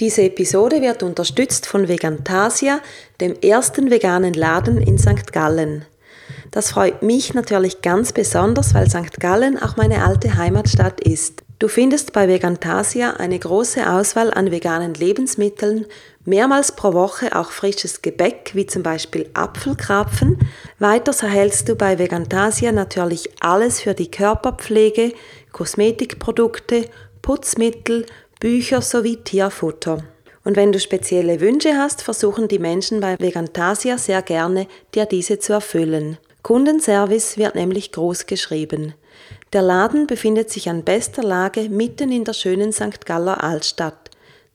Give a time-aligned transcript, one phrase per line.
[0.00, 2.80] Diese Episode wird unterstützt von Vegantasia,
[3.20, 5.32] dem ersten veganen Laden in St.
[5.32, 5.84] Gallen.
[6.50, 9.20] Das freut mich natürlich ganz besonders, weil St.
[9.20, 11.44] Gallen auch meine alte Heimatstadt ist.
[11.60, 15.86] Du findest bei Vegantasia eine große Auswahl an veganen Lebensmitteln,
[16.24, 20.38] mehrmals pro Woche auch frisches Gebäck wie zum Beispiel Apfelkrapfen.
[20.80, 25.12] Weiters erhältst du bei Vegantasia natürlich alles für die Körperpflege,
[25.52, 26.88] Kosmetikprodukte,
[27.22, 28.04] Putzmittel,
[28.44, 30.04] Bücher sowie Tierfutter.
[30.44, 35.38] Und wenn du spezielle Wünsche hast, versuchen die Menschen bei Vegantasia sehr gerne, dir diese
[35.38, 36.18] zu erfüllen.
[36.42, 38.92] Kundenservice wird nämlich groß geschrieben.
[39.54, 43.06] Der Laden befindet sich an bester Lage mitten in der schönen St.
[43.06, 44.10] Galler Altstadt.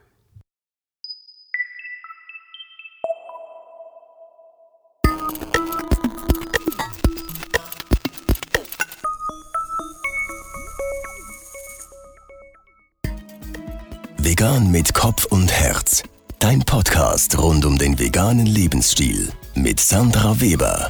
[14.23, 16.03] Vegan mit Kopf und Herz.
[16.41, 20.89] Dein Podcast rund um den veganen Lebensstil mit Sandra Weber.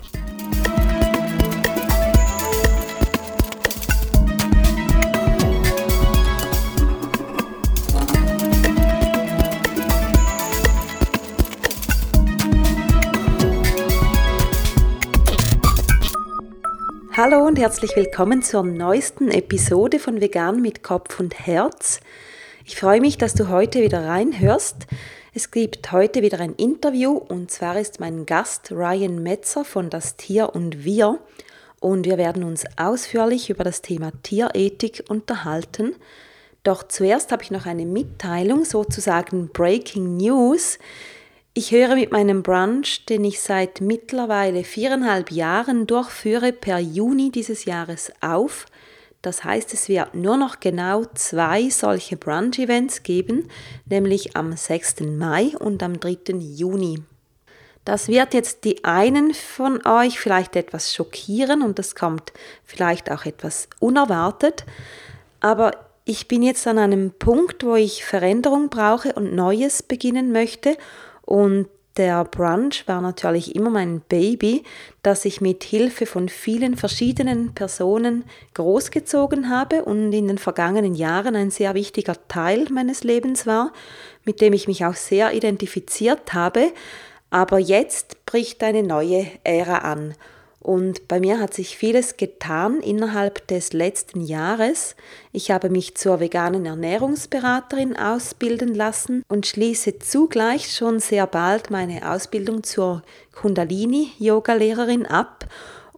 [17.11, 21.99] Hallo und herzlich willkommen zur neuesten Episode von Vegan mit Kopf und Herz.
[22.63, 24.87] Ich freue mich, dass du heute wieder reinhörst.
[25.33, 30.17] Es gibt heute wieder ein Interview und zwar ist mein Gast Ryan Metzer von Das
[30.17, 31.19] Tier und Wir
[31.79, 35.95] und wir werden uns ausführlich über das Thema Tierethik unterhalten.
[36.63, 40.79] Doch zuerst habe ich noch eine Mitteilung, sozusagen Breaking News.
[41.53, 47.63] Ich höre mit meinem Brunch, den ich seit mittlerweile viereinhalb Jahren durchführe, per Juni dieses
[47.63, 48.65] Jahres auf.
[49.21, 53.49] Das heißt, es wird nur noch genau zwei solche Brunch-Events geben,
[53.85, 55.01] nämlich am 6.
[55.01, 56.33] Mai und am 3.
[56.39, 57.03] Juni.
[57.85, 62.31] Das wird jetzt die einen von euch vielleicht etwas schockieren und das kommt
[62.63, 64.65] vielleicht auch etwas unerwartet,
[65.39, 65.71] aber
[66.05, 70.77] ich bin jetzt an einem Punkt, wo ich Veränderung brauche und Neues beginnen möchte
[71.23, 71.67] und
[71.97, 74.63] der Brunch war natürlich immer mein Baby,
[75.03, 81.35] das ich mit Hilfe von vielen verschiedenen Personen großgezogen habe und in den vergangenen Jahren
[81.35, 83.73] ein sehr wichtiger Teil meines Lebens war,
[84.23, 86.71] mit dem ich mich auch sehr identifiziert habe.
[87.29, 90.15] Aber jetzt bricht eine neue Ära an
[90.61, 94.95] und bei mir hat sich vieles getan innerhalb des letzten Jahres.
[95.31, 102.11] Ich habe mich zur veganen Ernährungsberaterin ausbilden lassen und schließe zugleich schon sehr bald meine
[102.11, 103.01] Ausbildung zur
[103.33, 105.45] Kundalini-Yoga-Lehrerin ab.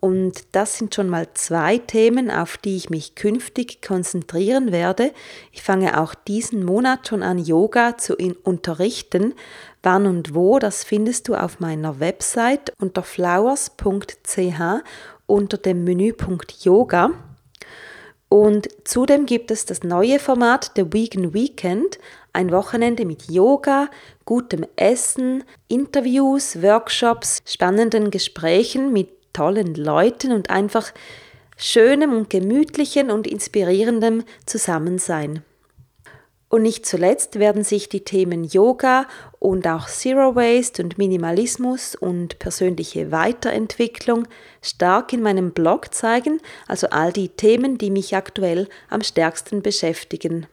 [0.04, 5.14] Und das sind schon mal zwei Themen, auf die ich mich künftig konzentrieren werde.
[5.54, 9.34] Ich fange auch diesen Monat schon an, Yoga zu unterrichten,
[9.82, 14.62] Wann und wo, das findest du auf meiner Website unter flowers.ch
[15.26, 17.12] unter dem Menüpunkt Yoga.
[18.28, 21.98] Und zudem gibt es das neue Format The Vegan Weekend,
[22.34, 23.88] ein Wochenende mit Yoga,
[24.26, 30.92] gutem Essen, Interviews, Workshops, spannenden Gesprächen mit tollen Leuten und einfach
[31.58, 35.44] schönem und gemütlichen und inspirierendem Zusammensein.
[36.54, 39.08] Und nicht zuletzt werden sich die Themen Yoga
[39.40, 44.28] und auch Zero Waste und Minimalismus und persönliche Weiterentwicklung
[44.62, 50.46] stark in meinem Blog zeigen, also all die Themen, die mich aktuell am stärksten beschäftigen.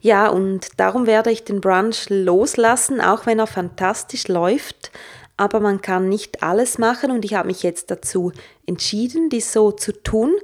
[0.00, 4.90] Ja, und darum werde ich den Brunch loslassen, auch wenn er fantastisch läuft,
[5.36, 8.32] aber man kann nicht alles machen und ich habe mich jetzt dazu
[8.66, 10.34] entschieden, dies so zu tun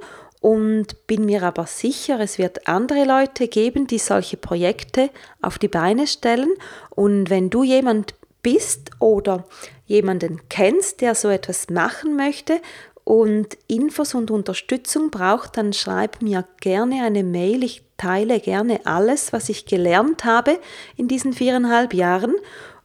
[0.43, 5.09] und bin mir aber sicher, es wird andere Leute geben, die solche Projekte
[5.41, 6.53] auf die Beine stellen.
[6.89, 9.45] Und wenn du jemand bist oder
[9.85, 12.59] jemanden kennst, der so etwas machen möchte
[13.05, 17.63] und Infos und Unterstützung braucht, dann schreib mir gerne eine Mail.
[17.63, 20.59] Ich teile gerne alles, was ich gelernt habe
[20.97, 22.35] in diesen viereinhalb Jahren.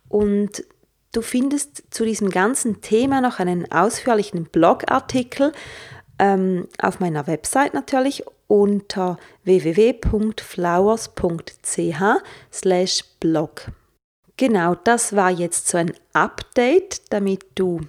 [0.08, 0.62] Und
[1.12, 5.52] du findest zu diesem ganzen Thema noch einen ausführlichen Blogartikel
[6.18, 10.40] ähm, auf meiner Website natürlich unter www.flowers.ch
[13.20, 13.70] blog.
[14.36, 17.80] Genau, das war jetzt so ein Update, damit du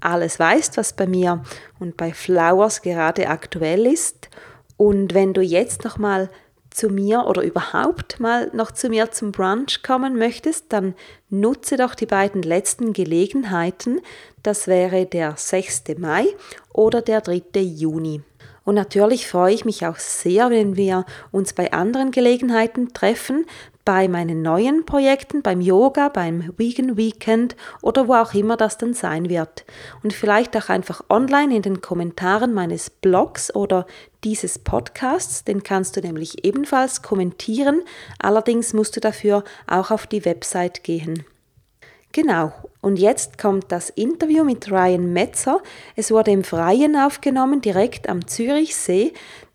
[0.00, 1.42] alles weißt, was bei mir
[1.78, 4.28] und bei Flowers gerade aktuell ist.
[4.76, 6.30] Und wenn du jetzt nochmal
[6.74, 10.94] zu mir oder überhaupt mal noch zu mir zum Brunch kommen möchtest, dann
[11.30, 14.00] nutze doch die beiden letzten Gelegenheiten.
[14.42, 15.84] Das wäre der 6.
[15.98, 16.26] Mai
[16.72, 17.42] oder der 3.
[17.60, 18.22] Juni.
[18.64, 23.46] Und natürlich freue ich mich auch sehr, wenn wir uns bei anderen Gelegenheiten treffen,
[23.84, 28.94] bei meinen neuen Projekten, beim Yoga, beim Vegan Weekend oder wo auch immer das dann
[28.94, 29.64] sein wird.
[30.02, 33.86] Und vielleicht auch einfach online in den Kommentaren meines Blogs oder
[34.24, 37.82] dieses Podcasts, den kannst du nämlich ebenfalls kommentieren,
[38.18, 41.24] allerdings musst du dafür auch auf die Website gehen.
[42.14, 45.60] Genau, und jetzt kommt das Interview mit Ryan Metzer.
[45.96, 49.12] Es wurde im Freien aufgenommen, direkt am Zürichsee.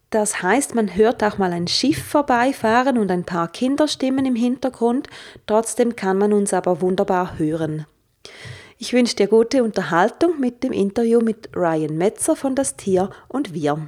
[0.10, 5.08] Das heißt, man hört auch mal ein Schiff vorbeifahren und ein paar Kinderstimmen im Hintergrund.
[5.46, 7.86] Trotzdem kann man uns aber wunderbar hören.
[8.80, 13.54] Ich wünsche dir gute Unterhaltung mit dem Interview mit Ryan Metzer von Das Tier und
[13.54, 13.88] Wir.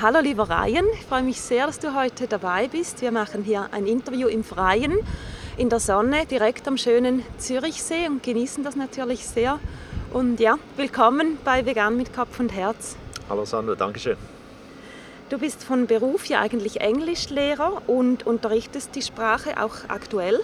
[0.00, 3.00] Hallo lieber Ryan, ich freue mich sehr, dass du heute dabei bist.
[3.00, 4.98] Wir machen hier ein Interview im Freien,
[5.56, 9.58] in der Sonne, direkt am schönen Zürichsee und genießen das natürlich sehr.
[10.12, 12.96] Und ja, willkommen bei Vegan mit Kopf und Herz.
[13.28, 14.35] Hallo Sandra, danke schön.
[15.28, 20.38] Du bist von Beruf ja eigentlich Englischlehrer und unterrichtest die Sprache auch aktuell.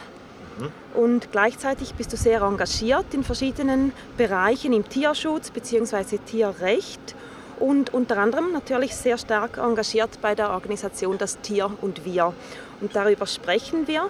[0.59, 1.01] Mhm.
[1.01, 6.19] Und gleichzeitig bist du sehr engagiert in verschiedenen Bereichen im Tierschutz bzw.
[6.19, 7.15] Tierrecht
[7.61, 12.35] und unter anderem natürlich sehr stark engagiert bei der Organisation Das Tier und Wir.
[12.81, 14.09] Und darüber sprechen wir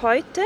[0.00, 0.40] heute.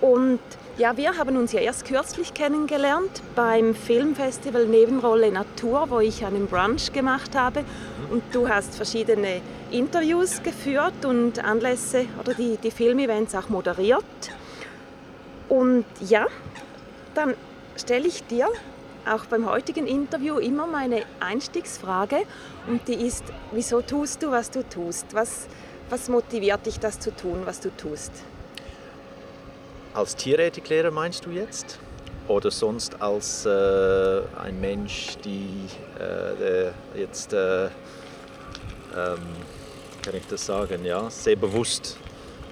[0.00, 0.38] Und
[0.78, 6.46] ja, wir haben uns ja erst kürzlich kennengelernt beim Filmfestival Nebenrolle Natur, wo ich einen
[6.46, 7.64] Brunch gemacht habe.
[8.10, 9.40] Und du hast verschiedene
[9.70, 14.04] Interviews geführt und Anlässe oder die, die Filmevents auch moderiert.
[15.48, 16.26] Und ja,
[17.14, 17.34] dann
[17.76, 18.48] stelle ich dir
[19.10, 22.18] auch beim heutigen Interview immer meine Einstiegsfrage
[22.66, 25.06] und die ist, wieso tust du, was du tust?
[25.14, 25.46] Was,
[25.88, 28.12] was motiviert dich, das zu tun, was du tust?
[29.96, 31.78] Als Tierethiklehrer meinst du jetzt?
[32.28, 36.70] Oder sonst als äh, ein Mensch, die äh,
[37.00, 37.70] jetzt, äh, ähm,
[40.02, 41.96] kann ich das sagen, ja, sehr bewusst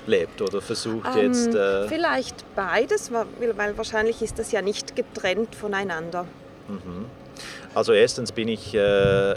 [0.06, 1.54] lebt oder versucht ähm, jetzt.
[1.54, 3.26] Äh, vielleicht beides, weil,
[3.58, 6.24] weil, wahrscheinlich ist das ja nicht getrennt voneinander.
[6.66, 7.04] Mhm.
[7.74, 9.34] Also erstens bin ich äh,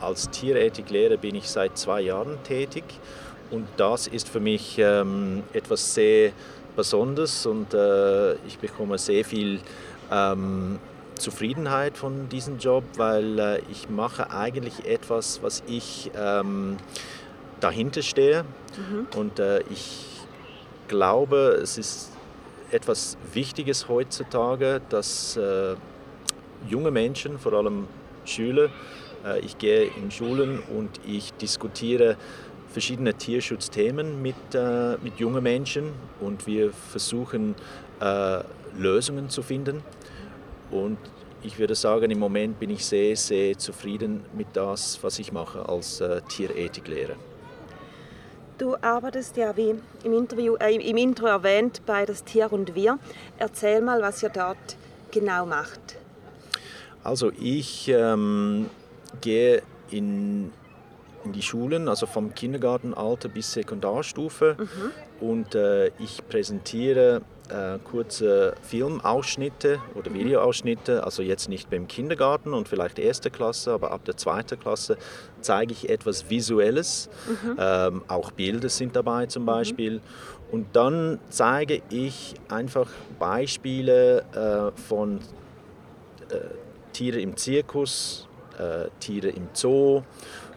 [0.00, 2.82] als Tierethiklehrer bin ich seit zwei Jahren tätig
[3.52, 6.32] und das ist für mich ähm, etwas sehr
[6.76, 9.60] Besonderes und äh, ich bekomme sehr viel
[10.10, 10.78] ähm,
[11.16, 16.76] Zufriedenheit von diesem Job, weil äh, ich mache eigentlich etwas, was ich ähm,
[17.60, 18.44] dahinter stehe
[18.76, 19.06] mhm.
[19.16, 20.06] und äh, ich
[20.88, 22.10] glaube, es ist
[22.70, 25.76] etwas Wichtiges heutzutage, dass äh,
[26.68, 27.86] junge Menschen, vor allem
[28.24, 28.68] Schüler,
[29.24, 32.16] äh, ich gehe in Schulen und ich diskutiere
[32.74, 37.54] verschiedene Tierschutzthemen mit, äh, mit jungen Menschen und wir versuchen
[38.00, 38.40] äh,
[38.76, 39.80] Lösungen zu finden.
[40.72, 40.98] Und
[41.44, 45.68] ich würde sagen, im Moment bin ich sehr, sehr zufrieden mit das, was ich mache
[45.68, 47.14] als äh, Tierethiklehrer.
[48.58, 52.98] Du arbeitest ja, wie im, Interview, äh, im Intro erwähnt, bei Das Tier und Wir.
[53.38, 54.76] Erzähl mal, was ihr dort
[55.12, 55.96] genau macht.
[57.04, 58.68] Also ich ähm,
[59.20, 60.50] gehe in
[61.24, 64.56] in die Schulen, also vom Kindergartenalter bis Sekundarstufe.
[64.58, 65.26] Mhm.
[65.26, 70.14] Und äh, ich präsentiere äh, kurze Filmausschnitte oder mhm.
[70.14, 74.96] Videoausschnitte, also jetzt nicht beim Kindergarten und vielleicht erste Klasse, aber ab der zweiten Klasse
[75.40, 77.08] zeige ich etwas Visuelles.
[77.26, 77.56] Mhm.
[77.58, 79.46] Ähm, auch Bilder sind dabei zum mhm.
[79.46, 80.00] Beispiel.
[80.50, 82.88] Und dann zeige ich einfach
[83.18, 85.18] Beispiele äh, von
[86.30, 86.36] äh,
[86.92, 88.28] Tiere im Zirkus,
[88.58, 90.02] äh, Tiere im Zoo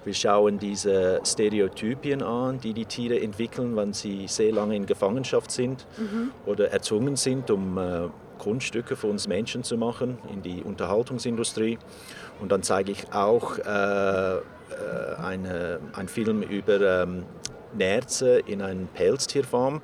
[0.07, 5.51] wir schauen diese Stereotypien an, die die Tiere entwickeln, wenn sie sehr lange in Gefangenschaft
[5.51, 6.31] sind mhm.
[6.45, 8.07] oder erzwungen sind, um äh,
[8.39, 11.77] Kunststücke für uns Menschen zu machen in die Unterhaltungsindustrie.
[12.39, 14.41] Und dann zeige ich auch äh, äh
[15.21, 17.23] eine, einen Film über ähm,
[17.77, 19.81] Nerze in einer Pelztierfarm.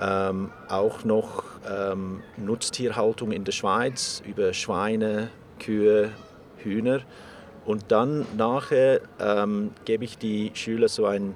[0.00, 6.12] Ähm, auch noch ähm, Nutztierhaltung in der Schweiz über Schweine, Kühe,
[6.56, 7.02] Hühner.
[7.64, 11.34] Und dann nachher ähm, gebe ich die Schüler so ein,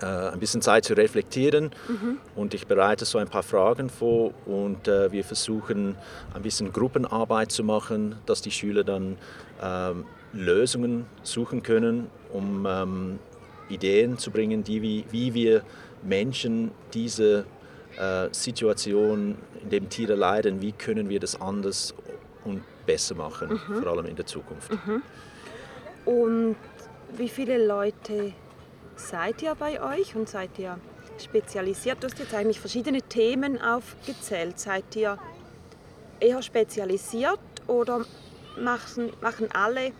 [0.00, 2.18] äh, ein bisschen Zeit zu reflektieren mhm.
[2.34, 5.96] und ich bereite so ein paar Fragen vor und äh, wir versuchen
[6.34, 9.18] ein bisschen Gruppenarbeit zu machen, dass die Schüler dann
[9.62, 13.18] ähm, Lösungen suchen können, um ähm,
[13.68, 15.62] Ideen zu bringen, die, wie, wie wir
[16.02, 17.44] Menschen diese
[17.98, 21.94] äh, Situation, in der Tiere leiden, wie können wir das anders
[22.44, 23.82] und besser machen, mhm.
[23.82, 24.70] vor allem in der Zukunft.
[24.70, 25.02] Mhm.
[26.04, 26.56] Und
[27.16, 28.32] wie viele Leute
[28.96, 30.78] seid ihr bei euch und seid ihr
[31.22, 32.02] spezialisiert?
[32.02, 34.58] Du hast jetzt eigentlich verschiedene Themen aufgezählt.
[34.58, 35.18] Seid ihr
[36.20, 38.04] eher spezialisiert oder
[38.58, 39.92] machen, machen alle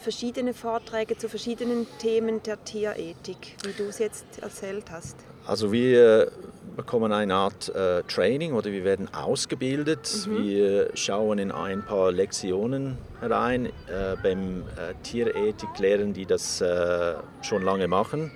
[0.00, 5.16] verschiedene Vorträge zu verschiedenen Themen der Tierethik, wie du es jetzt erzählt hast?
[5.46, 6.32] Also wir
[6.76, 10.26] bekommen eine Art äh, Training oder wir werden ausgebildet.
[10.26, 10.44] Mhm.
[10.44, 13.66] Wir schauen in ein paar Lektionen herein.
[13.66, 18.32] Äh, beim äh, Tierethik lehren die das äh, schon lange machen.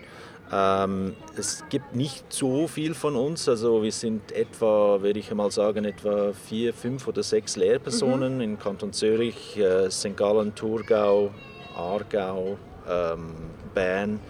[0.52, 5.50] Ähm, es gibt nicht so viel von uns, also wir sind etwa, würde ich mal
[5.50, 8.40] sagen, etwa vier, fünf oder sechs Lehrpersonen mhm.
[8.42, 10.16] in Kanton Zürich, äh, St.
[10.16, 11.30] Gallen, Thurgau,
[11.74, 13.32] Aargau, ähm,
[13.74, 14.20] Bern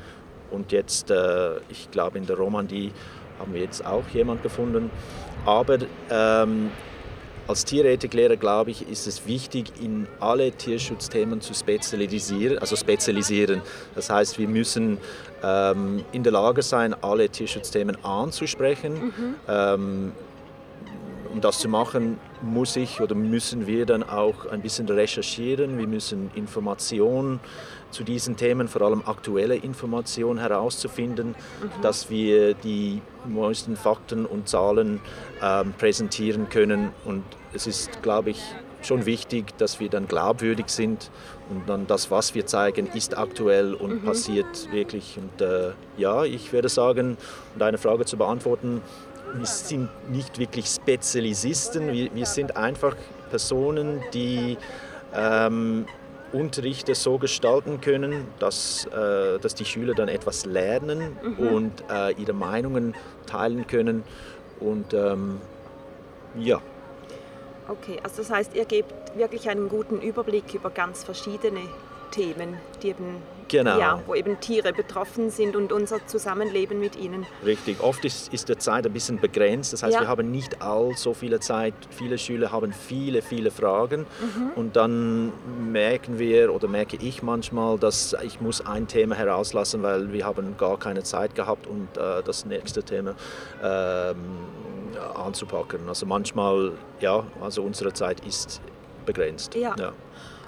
[0.51, 2.93] und jetzt, äh, ich glaube, in der Romandie
[3.45, 4.91] haben wir jetzt auch jemand gefunden.
[5.45, 5.79] Aber
[6.11, 6.71] ähm,
[7.47, 12.59] als Tierethiklehrer, glaube ich, ist es wichtig, in alle Tierschutzthemen zu spezialisieren.
[12.59, 13.61] Also spezialisieren.
[13.95, 14.97] Das heißt, wir müssen
[15.43, 18.95] ähm, in der Lage sein, alle Tierschutzthemen anzusprechen.
[18.95, 19.35] Mhm.
[19.47, 20.13] Ähm,
[21.31, 25.77] um das zu machen, muss ich oder müssen wir dann auch ein bisschen recherchieren.
[25.77, 27.41] Wir müssen Informationen
[27.95, 31.83] zu diesen Themen, vor allem aktuelle Informationen herauszufinden, mhm.
[31.83, 35.01] dass wir die neuesten Fakten und Zahlen
[35.41, 36.91] ähm, präsentieren können.
[37.05, 37.25] Und
[37.55, 38.43] es ist, glaube ich,
[38.83, 41.11] schon wichtig, dass wir dann glaubwürdig sind
[41.49, 44.05] und dann das, was wir zeigen, ist aktuell und mhm.
[44.05, 45.17] passiert wirklich.
[45.17, 47.17] Und äh, ja, ich würde sagen,
[47.55, 48.83] um deine Frage zu beantworten,
[49.35, 52.95] wir sind nicht wirklich Spezialisten, wir, wir sind einfach
[53.31, 54.57] Personen, die
[55.15, 55.87] ähm,
[56.35, 61.49] Unterrichte so gestalten können, dass, äh, dass die Schüler dann etwas lernen mhm.
[61.49, 62.95] und äh, ihre Meinungen
[63.27, 64.03] teilen können.
[64.61, 65.41] Und ähm,
[66.37, 66.61] ja.
[67.69, 71.61] Okay, also das heißt, ihr gebt wirklich einen guten Überblick über ganz verschiedene
[72.11, 73.79] Themen, die eben, genau.
[73.79, 77.27] ja, wo eben Tiere betroffen sind und unser Zusammenleben mit ihnen.
[77.45, 80.01] Richtig, oft ist, ist die Zeit ein bisschen begrenzt, das heißt, ja.
[80.01, 81.75] wir haben nicht all so viele Zeit.
[81.91, 84.51] Viele Schüler haben viele, viele Fragen mhm.
[84.57, 85.33] und dann
[85.73, 90.57] merken wir oder merke ich manchmal, dass ich muss ein Thema herauslassen, weil wir haben
[90.57, 93.15] gar keine Zeit gehabt und äh, das nächste Thema
[93.63, 94.17] ähm,
[95.15, 95.89] anzupacken.
[95.89, 98.61] Also manchmal, ja, also unsere Zeit ist
[99.05, 99.55] begrenzt.
[99.55, 99.75] Ja.
[99.79, 99.93] ja.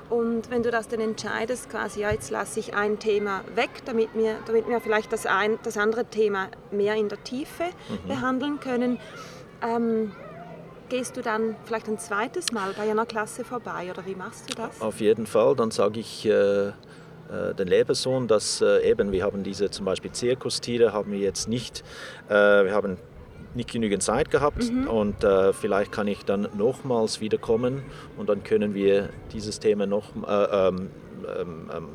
[0.09, 4.11] Und wenn du das dann entscheidest, quasi, ja, jetzt lasse ich ein Thema weg, damit
[4.15, 8.09] wir, damit wir vielleicht das, ein, das andere Thema mehr in der Tiefe mhm.
[8.09, 8.99] behandeln können,
[9.63, 10.13] ähm,
[10.89, 14.55] gehst du dann vielleicht ein zweites Mal bei einer Klasse vorbei oder wie machst du
[14.55, 14.81] das?
[14.81, 16.73] Auf jeden Fall, dann sage ich äh, äh,
[17.59, 21.83] den Lehrpersonen, dass äh, eben, wir haben diese zum Beispiel Zirkustiere, haben wir jetzt nicht,
[22.29, 22.99] äh, wir haben
[23.57, 24.87] nicht genügend Zeit gehabt mhm.
[24.87, 27.83] und äh, vielleicht kann ich dann nochmals wiederkommen
[28.17, 30.91] und dann können wir dieses Thema noch äh, ähm,
[31.39, 31.89] ähm, ähm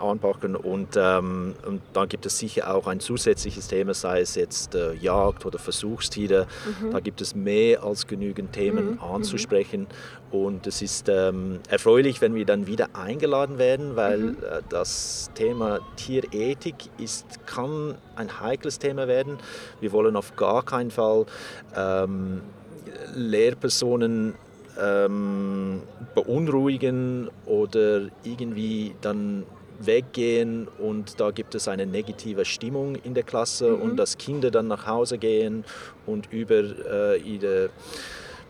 [0.00, 0.56] anpacken.
[0.56, 4.94] Und, ähm, und dann gibt es sicher auch ein zusätzliches Thema, sei es jetzt äh,
[4.94, 6.46] Jagd oder Versuchstiere.
[6.80, 6.90] Mhm.
[6.92, 9.00] Da gibt es mehr als genügend Themen mhm.
[9.00, 9.86] anzusprechen.
[10.30, 14.36] Und es ist ähm, erfreulich, wenn wir dann wieder eingeladen werden, weil mhm.
[14.42, 19.38] äh, das Thema Tierethik ist, kann ein heikles Thema werden.
[19.80, 21.26] Wir wollen auf gar keinen Fall
[21.76, 22.40] ähm,
[23.14, 24.34] Lehrpersonen
[24.80, 25.82] ähm,
[26.14, 29.44] beunruhigen oder irgendwie dann
[29.80, 33.82] weggehen und da gibt es eine negative Stimmung in der Klasse mhm.
[33.82, 35.64] und dass Kinder dann nach Hause gehen
[36.06, 37.70] und über äh, ihre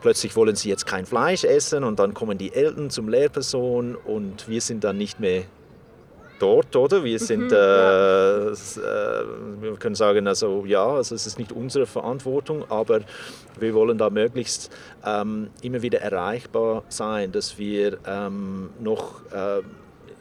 [0.01, 4.49] plötzlich wollen sie jetzt kein Fleisch essen und dann kommen die Eltern zum Lehrperson und
[4.49, 5.45] wir sind dann nicht mehr
[6.39, 7.05] dort, oder?
[7.05, 9.25] Wir sind, mhm, äh, äh,
[9.61, 13.01] wir können sagen, also ja, also es ist nicht unsere Verantwortung, aber
[13.59, 14.71] wir wollen da möglichst
[15.07, 19.63] ähm, immer wieder erreichbar sein, dass wir ähm, noch äh,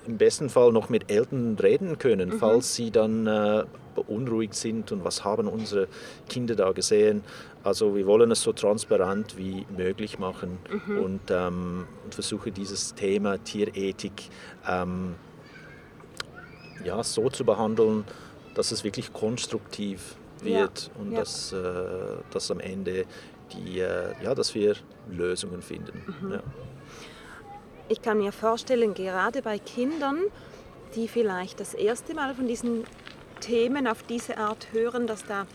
[0.06, 2.40] im besten Fall noch mit Eltern reden können, mhm.
[2.40, 3.64] falls sie dann äh,
[3.96, 5.88] beunruhigt sind und was haben unsere
[6.30, 7.24] Kinder da gesehen.
[7.64, 11.00] Also wir wollen es so transparent wie möglich machen mhm.
[11.00, 14.30] und, ähm, versuche dieses Thema Tierethik
[14.68, 15.16] ähm,
[16.84, 18.04] ja, so zu behandeln,
[18.56, 21.02] dass es wirklich konstruktiv wird ja.
[21.02, 21.20] und ja.
[21.20, 21.58] Dass, äh,
[22.32, 23.06] dass am Ende
[23.54, 24.76] die, äh, ja, dass wir
[25.10, 26.02] Lösungen finden.
[26.22, 26.32] Mhm.
[26.34, 26.44] Ja.
[27.90, 30.20] Ich kann mir vorstellen, gerade bei Kindern,
[30.96, 32.86] die vielleicht das erste Mal von diesen
[33.42, 35.46] Themen auf diese Art hören, dass da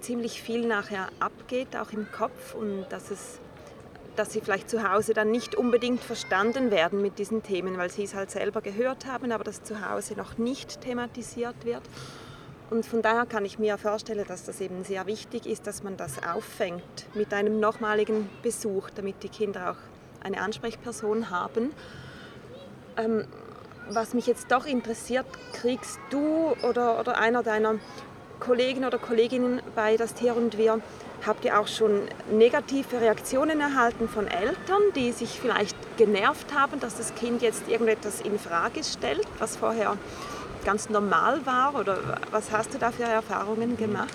[0.00, 3.40] ziemlich viel nachher abgeht, auch im Kopf und dass es
[4.14, 8.02] dass sie vielleicht zu Hause dann nicht unbedingt verstanden werden mit diesen Themen, weil sie
[8.02, 11.80] es halt selber gehört haben, aber das zu Hause noch nicht thematisiert wird.
[12.68, 15.96] Und von daher kann ich mir vorstellen, dass das eben sehr wichtig ist, dass man
[15.96, 19.91] das auffängt mit einem nochmaligen Besuch, damit die Kinder auch
[20.24, 21.72] eine Ansprechperson haben.
[22.96, 23.24] Ähm,
[23.88, 27.76] was mich jetzt doch interessiert, kriegst du oder, oder einer deiner
[28.40, 30.80] Kollegen oder Kolleginnen bei Das Tier und Wir,
[31.26, 36.96] habt ihr auch schon negative Reaktionen erhalten von Eltern, die sich vielleicht genervt haben, dass
[36.96, 39.96] das Kind jetzt irgendetwas in Frage stellt, was vorher
[40.64, 41.74] ganz normal war?
[41.76, 44.14] Oder was hast du da für Erfahrungen gemacht?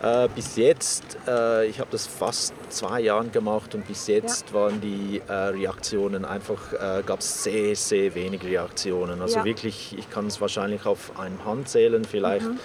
[0.00, 4.54] Äh, bis jetzt, äh, ich habe das fast zwei Jahre gemacht und bis jetzt ja.
[4.54, 9.20] waren die äh, Reaktionen einfach, äh, gab es sehr, sehr wenig Reaktionen.
[9.20, 9.44] Also ja.
[9.44, 12.60] wirklich, ich kann es wahrscheinlich auf eine Hand zählen, vielleicht mhm.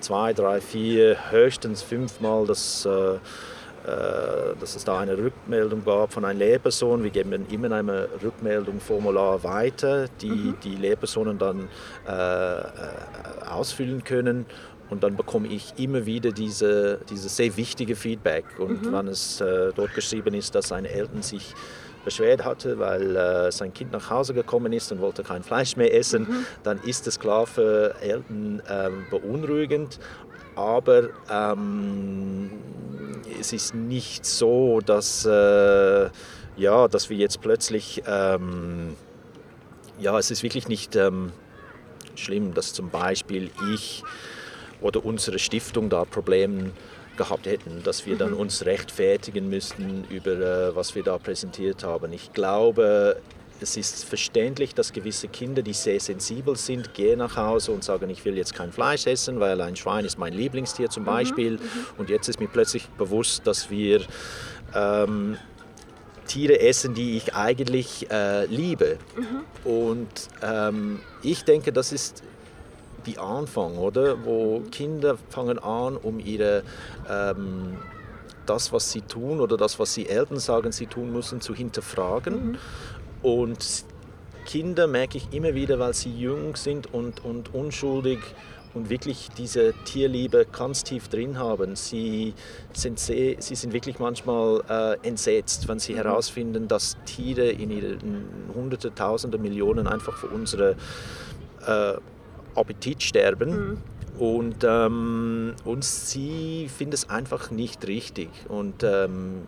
[0.00, 3.18] zwei, drei, vier, höchstens fünfmal, dass, äh, äh,
[4.60, 7.02] dass es da eine Rückmeldung gab von einer Lehrperson.
[7.02, 10.56] Wir geben immer eine Rückmeldung, Formular weiter, die mhm.
[10.62, 11.70] die Lehrpersonen dann
[13.48, 14.44] ausfüllen können
[14.90, 18.44] und dann bekomme ich immer wieder diese, diese sehr wichtige Feedback.
[18.58, 18.92] Und mhm.
[18.92, 21.54] wenn es äh, dort geschrieben ist, dass seine Eltern sich
[22.04, 25.94] beschwert hatte, weil äh, sein Kind nach Hause gekommen ist und wollte kein Fleisch mehr
[25.94, 26.46] essen, mhm.
[26.62, 29.98] dann ist es klar für Eltern äh, beunruhigend.
[30.54, 32.50] Aber ähm,
[33.40, 36.10] es ist nicht so, dass, äh,
[36.56, 38.94] ja, dass wir jetzt plötzlich, ähm,
[39.98, 41.32] ja, es ist wirklich nicht ähm,
[42.14, 44.04] schlimm, dass zum Beispiel ich
[44.84, 46.70] oder unsere Stiftung da Probleme
[47.16, 48.40] gehabt hätten, dass wir dann mhm.
[48.40, 52.12] uns rechtfertigen müssten über äh, was wir da präsentiert haben.
[52.12, 53.16] Ich glaube,
[53.60, 58.10] es ist verständlich, dass gewisse Kinder, die sehr sensibel sind, gehen nach Hause und sagen,
[58.10, 61.52] ich will jetzt kein Fleisch essen, weil ein Schwein ist mein Lieblingstier zum mhm, Beispiel.
[61.52, 61.60] Mhm.
[61.96, 64.02] Und jetzt ist mir plötzlich bewusst, dass wir
[64.74, 65.38] ähm,
[66.26, 68.98] Tiere essen, die ich eigentlich äh, liebe.
[69.16, 69.70] Mhm.
[69.70, 72.22] Und ähm, ich denke, das ist
[73.06, 74.24] die Anfang, oder?
[74.24, 76.62] Wo Kinder fangen an, um ihre
[77.08, 77.78] ähm,
[78.46, 82.52] das, was sie tun oder das, was sie Eltern sagen, sie tun müssen, zu hinterfragen.
[82.52, 82.58] Mhm.
[83.22, 83.84] Und
[84.44, 88.18] Kinder merke ich immer wieder, weil sie jung sind und, und unschuldig
[88.74, 91.76] und wirklich diese Tierliebe ganz tief drin haben.
[91.76, 92.34] Sie
[92.72, 95.98] sind, sehr, sie sind wirklich manchmal äh, entsetzt, wenn sie mhm.
[95.98, 100.76] herausfinden, dass Tiere in ihren Hunderte, Tausende, Millionen einfach für unsere
[101.66, 101.94] äh,
[102.54, 103.50] Appetit sterben.
[103.50, 103.78] Mhm.
[104.18, 108.28] Und, ähm, und sie findet es einfach nicht richtig.
[108.48, 109.42] Und ähm,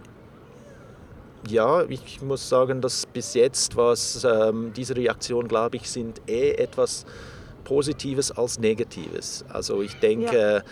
[1.48, 6.52] ja, ich muss sagen, dass bis jetzt was ähm, diese Reaktionen, glaube ich, sind eh
[6.52, 7.06] etwas
[7.62, 9.44] Positives als Negatives.
[9.48, 10.62] Also ich denke, ja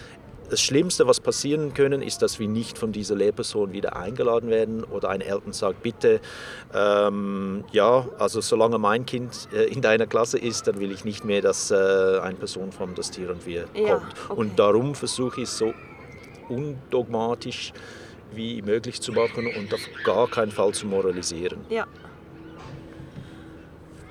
[0.50, 4.84] das Schlimmste, was passieren können, ist, dass wir nicht von dieser Lehrperson wieder eingeladen werden
[4.84, 6.20] oder ein Eltern sagt, bitte,
[6.74, 11.24] ähm, ja, also solange mein Kind äh, in deiner Klasse ist, dann will ich nicht
[11.24, 14.14] mehr, dass äh, eine Person von das Tier und wir ja, kommt.
[14.28, 14.40] Okay.
[14.40, 15.72] Und darum versuche ich es so
[16.48, 17.72] undogmatisch
[18.32, 21.60] wie möglich zu machen und auf gar keinen Fall zu moralisieren.
[21.68, 21.86] Ja.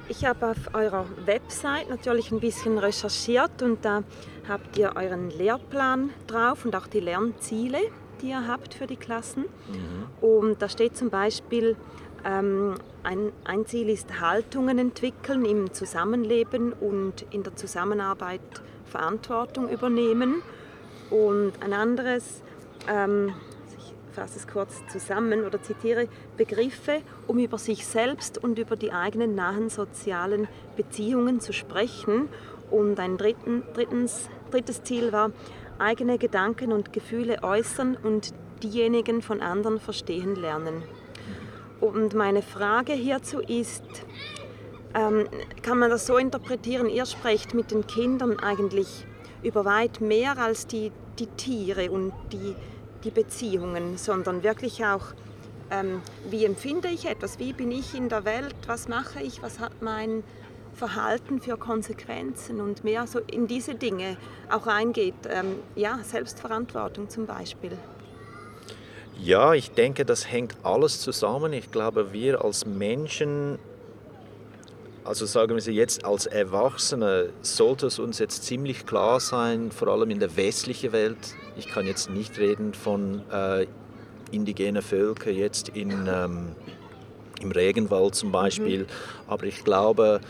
[0.10, 4.04] Ich habe auf eurer Website natürlich ein bisschen recherchiert und da
[4.47, 7.79] habt ihr euren Lehrplan drauf und auch die Lernziele,
[8.21, 9.43] die ihr habt für die Klassen.
[9.43, 10.27] Mhm.
[10.27, 11.75] Und da steht zum Beispiel,
[12.25, 18.41] ähm, ein, ein Ziel ist Haltungen entwickeln im Zusammenleben und in der Zusammenarbeit
[18.86, 20.41] Verantwortung übernehmen.
[21.10, 22.43] Und ein anderes
[22.88, 23.34] ähm,
[24.13, 29.36] fasse es kurz zusammen oder zitiere, Begriffe, um über sich selbst und über die eigenen
[29.36, 32.29] nahen sozialen Beziehungen zu sprechen.
[32.69, 35.32] Und ein dritten, drittens, drittes Ziel war,
[35.80, 40.84] eigene Gedanken und Gefühle äußern und diejenigen von anderen verstehen lernen.
[41.82, 43.84] Und meine Frage hierzu ist,
[44.93, 45.28] ähm,
[45.62, 49.06] kann man das so interpretieren, ihr sprecht mit den Kindern eigentlich
[49.41, 52.56] über weit mehr als die, die Tiere und die
[53.04, 55.13] die Beziehungen, sondern wirklich auch,
[55.71, 59.60] ähm, wie empfinde ich etwas, wie bin ich in der Welt, was mache ich, was
[59.60, 60.23] hat mein
[60.73, 64.17] Verhalten für Konsequenzen und mehr so in diese Dinge
[64.49, 65.15] auch eingeht.
[65.29, 67.77] Ähm, ja, Selbstverantwortung zum Beispiel.
[69.19, 71.53] Ja, ich denke, das hängt alles zusammen.
[71.53, 73.59] Ich glaube, wir als Menschen
[75.05, 80.09] also sagen wir jetzt als Erwachsene sollte es uns jetzt ziemlich klar sein, vor allem
[80.09, 81.36] in der westlichen Welt.
[81.57, 83.67] Ich kann jetzt nicht reden von äh,
[84.31, 86.55] indigenen Völkern jetzt in, ähm,
[87.41, 88.88] im Regenwald zum Beispiel, mhm.
[89.27, 90.21] aber ich glaube,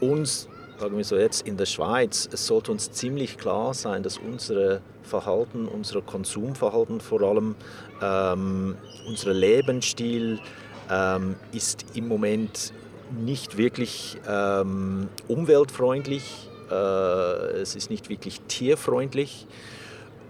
[0.00, 4.18] uns, sagen wir so jetzt in der Schweiz, es sollte uns ziemlich klar sein, dass
[4.18, 7.54] unser Verhalten, unser Konsumverhalten vor allem,
[8.02, 10.40] ähm, unser Lebensstil
[10.90, 12.72] ähm, ist im Moment
[13.18, 19.46] nicht wirklich ähm, umweltfreundlich, äh, es ist nicht wirklich tierfreundlich.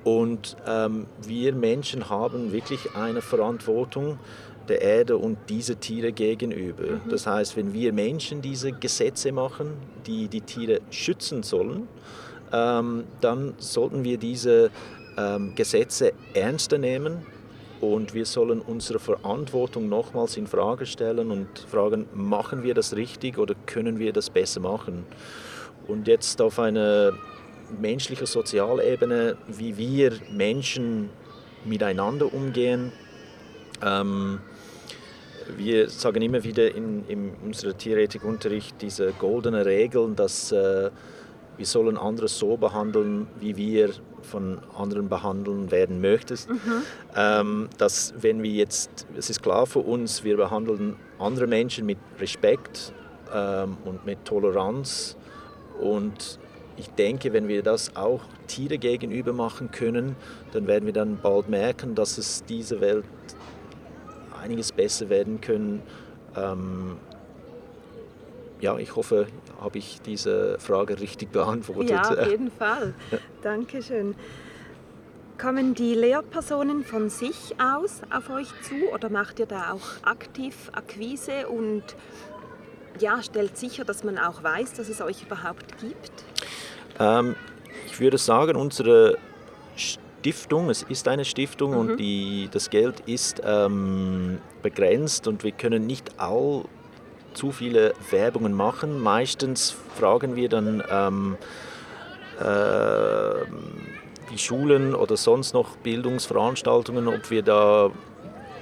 [0.05, 4.21] Und ähm, wir Menschen haben wirklich eine Verantwortung,
[4.69, 6.85] der Erde und diese Tiere gegenüber.
[6.85, 7.11] Mhm.
[7.11, 9.75] Das heißt, wenn wir Menschen diese Gesetze machen,
[10.07, 11.89] die die Tiere schützen sollen,
[12.53, 14.71] ähm, dann sollten wir diese
[15.17, 17.27] ähm, Gesetze ernster nehmen
[17.81, 23.39] und wir sollen unsere Verantwortung nochmals in Frage stellen und fragen, machen wir das richtig
[23.39, 25.05] oder können wir das besser machen?
[25.87, 27.13] Und jetzt auf einer
[27.81, 31.11] menschlichen Sozialebene, wie wir Menschen
[31.65, 32.93] miteinander umgehen.
[33.85, 34.41] Ähm,
[35.57, 40.91] wir sagen immer wieder in, in unserem Tierethikunterricht diese goldene Regel, dass äh,
[41.57, 43.91] wir sollen andere so behandeln, wie wir
[44.23, 46.51] von anderen behandeln werden möchtest.
[46.51, 46.83] Mhm.
[47.17, 51.99] Ähm, dass wenn wir jetzt, es ist klar für uns, wir behandeln andere Menschen mit
[52.21, 52.93] Respekt
[53.35, 55.17] ähm, und mit Toleranz
[55.81, 56.39] und
[56.79, 60.15] ich denke, wenn wir das auch Tiere gegenüber machen können,
[60.53, 63.05] dann werden wir dann bald merken, dass es diese Welt
[64.43, 65.83] einiges besser werden können.
[66.37, 66.97] Ähm,
[68.61, 69.27] ja, ich hoffe,
[69.61, 71.91] habe ich diese Frage richtig beantwortet.
[71.91, 72.95] Ja, auf jeden Fall.
[73.43, 74.15] Dankeschön.
[75.39, 80.71] Kommen die Lehrpersonen von sich aus auf euch zu oder macht ihr da auch aktiv
[80.73, 81.83] Akquise und
[82.99, 86.25] ja, stellt sicher, dass man auch weiß, dass es euch überhaupt gibt?
[86.99, 87.37] Ähm,
[87.87, 89.19] ich würde sagen, unsere
[90.27, 91.79] Stiftung, es ist eine Stiftung mhm.
[91.79, 96.65] und die, das Geld ist ähm, begrenzt und wir können nicht all
[97.33, 99.01] zu viele Werbungen machen.
[99.01, 101.37] Meistens fragen wir dann ähm,
[102.41, 103.47] äh,
[104.33, 107.93] die Schulen oder sonst noch Bildungsveranstaltungen, ob wir da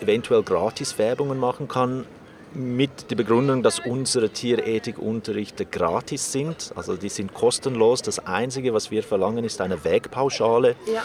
[0.03, 2.05] eventuell gratis Werbungen machen kann
[2.53, 6.73] mit der Begründung, dass unsere Tierethikunterrichte gratis sind.
[6.77, 8.03] Also die sind kostenlos.
[8.03, 10.77] Das Einzige, was wir verlangen, ist eine Wegpauschale.
[10.93, 11.03] Ja.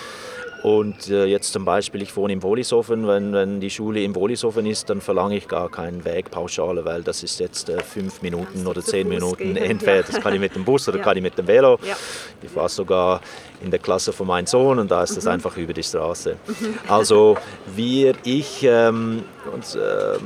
[0.61, 4.65] Und äh, jetzt zum Beispiel, ich wohne in Wollishofen, wenn, wenn die Schule in Wollishofen
[4.65, 8.81] ist, dann verlange ich gar keinen Wegpauschale, weil das ist jetzt äh, fünf Minuten oder
[8.81, 10.07] zehn Minuten entfernt.
[10.07, 10.13] Ja.
[10.13, 11.03] Das kann ich mit dem Bus oder ja.
[11.03, 11.79] kann ich mit dem Velo.
[11.87, 11.95] Ja.
[12.41, 13.21] Ich war sogar
[13.61, 15.31] in der Klasse von meinem Sohn und da ist das mhm.
[15.31, 16.35] einfach über die Straße.
[16.47, 16.79] Mhm.
[16.89, 17.37] Also
[17.75, 20.17] wir, ich ähm, und äh,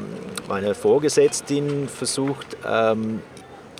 [0.48, 3.22] meine Vorgesetzten versucht, ähm,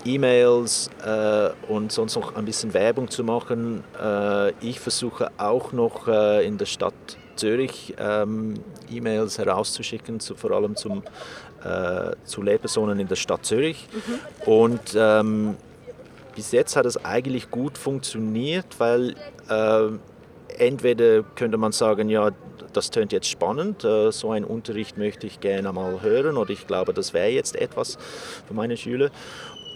[0.04, 3.84] E-Mails äh, und sonst noch ein bisschen Werbung zu machen.
[4.00, 6.94] Äh, ich versuche auch noch äh, in der Stadt
[7.36, 8.54] Zürich ähm,
[8.90, 11.02] E-Mails herauszuschicken, zu, vor allem zum,
[11.64, 13.88] äh, zu Lehrpersonen in der Stadt Zürich.
[13.92, 14.50] Mhm.
[14.52, 15.56] Und ähm,
[16.34, 19.14] bis jetzt hat es eigentlich gut funktioniert, weil
[19.48, 19.88] äh,
[20.58, 22.30] entweder könnte man sagen, ja,
[22.72, 26.66] das tönt jetzt spannend, äh, so einen Unterricht möchte ich gerne mal hören oder ich
[26.66, 27.98] glaube, das wäre jetzt etwas
[28.46, 29.10] für meine Schüler.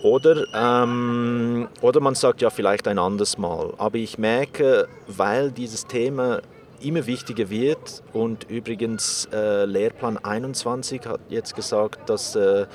[0.02, 3.74] Oder, ähm, oder man sagt ja vielleicht ein anderes Mal.
[3.78, 6.40] Aber ich merke, weil dieses Thema
[6.80, 12.66] immer wichtiger wird und übrigens äh, Lehrplan 21 hat jetzt gesagt, dass äh,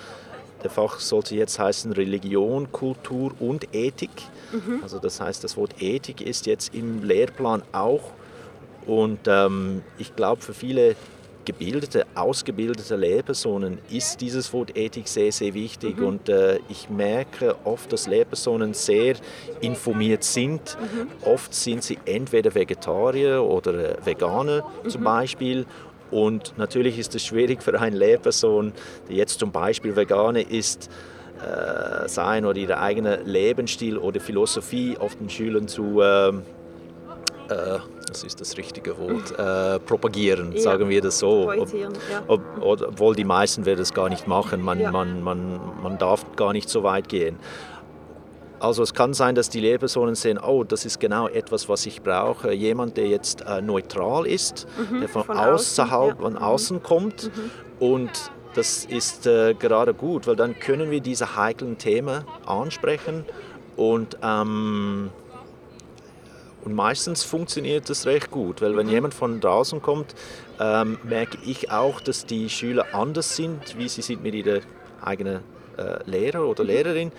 [0.64, 4.12] der Fach sollte jetzt heißen Religion, Kultur und Ethik.
[4.52, 4.80] Mhm.
[4.82, 8.12] Also das heißt, das Wort Ethik ist jetzt im Lehrplan auch.
[8.86, 10.96] Und ähm, ich glaube, für viele
[11.46, 15.98] gebildete, ausgebildete Lehrpersonen ist dieses Wort Ethik sehr, sehr wichtig.
[15.98, 16.06] Mhm.
[16.06, 19.16] Und äh, ich merke oft, dass Lehrpersonen sehr
[19.62, 20.78] informiert sind.
[20.80, 21.08] Mhm.
[21.26, 24.90] Oft sind sie entweder Vegetarier oder äh, Veganer mhm.
[24.90, 25.66] zum Beispiel.
[26.12, 28.72] Und natürlich ist es schwierig für eine Lehrperson,
[29.10, 30.90] die jetzt zum Beispiel Veganer ist,
[31.44, 36.44] äh, sein oder ihre eigene Lebensstil oder Philosophie auf den Schülern zu ähm,
[37.50, 40.62] äh, das ist das richtige Wort, äh, propagieren, ja.
[40.62, 41.52] sagen wir das so.
[42.28, 44.92] Ob, ob, obwohl die meisten werden es gar nicht machen, man, ja.
[44.92, 47.38] man, man, man darf gar nicht so weit gehen.
[48.60, 52.02] Also es kann sein, dass die Lehrpersonen sehen, oh, das ist genau etwas, was ich
[52.02, 52.54] brauche.
[52.54, 56.22] Jemand, der jetzt äh, neutral ist, mhm, der von, von außerhalb, ja.
[56.22, 56.40] von mhm.
[56.40, 57.86] außen kommt mhm.
[57.86, 63.26] und das ist äh, gerade gut, weil dann können wir diese heiklen Themen ansprechen
[63.76, 65.10] und ähm,
[66.64, 68.94] und meistens funktioniert das recht gut, weil wenn mhm.
[68.94, 70.16] jemand von draußen kommt,
[70.60, 74.60] ähm, merke ich auch, dass die Schüler anders sind, wie sie sind mit ihrer
[75.02, 75.42] eigenen
[75.78, 76.64] äh, Lehrer oder.
[76.64, 77.12] Lehrerin.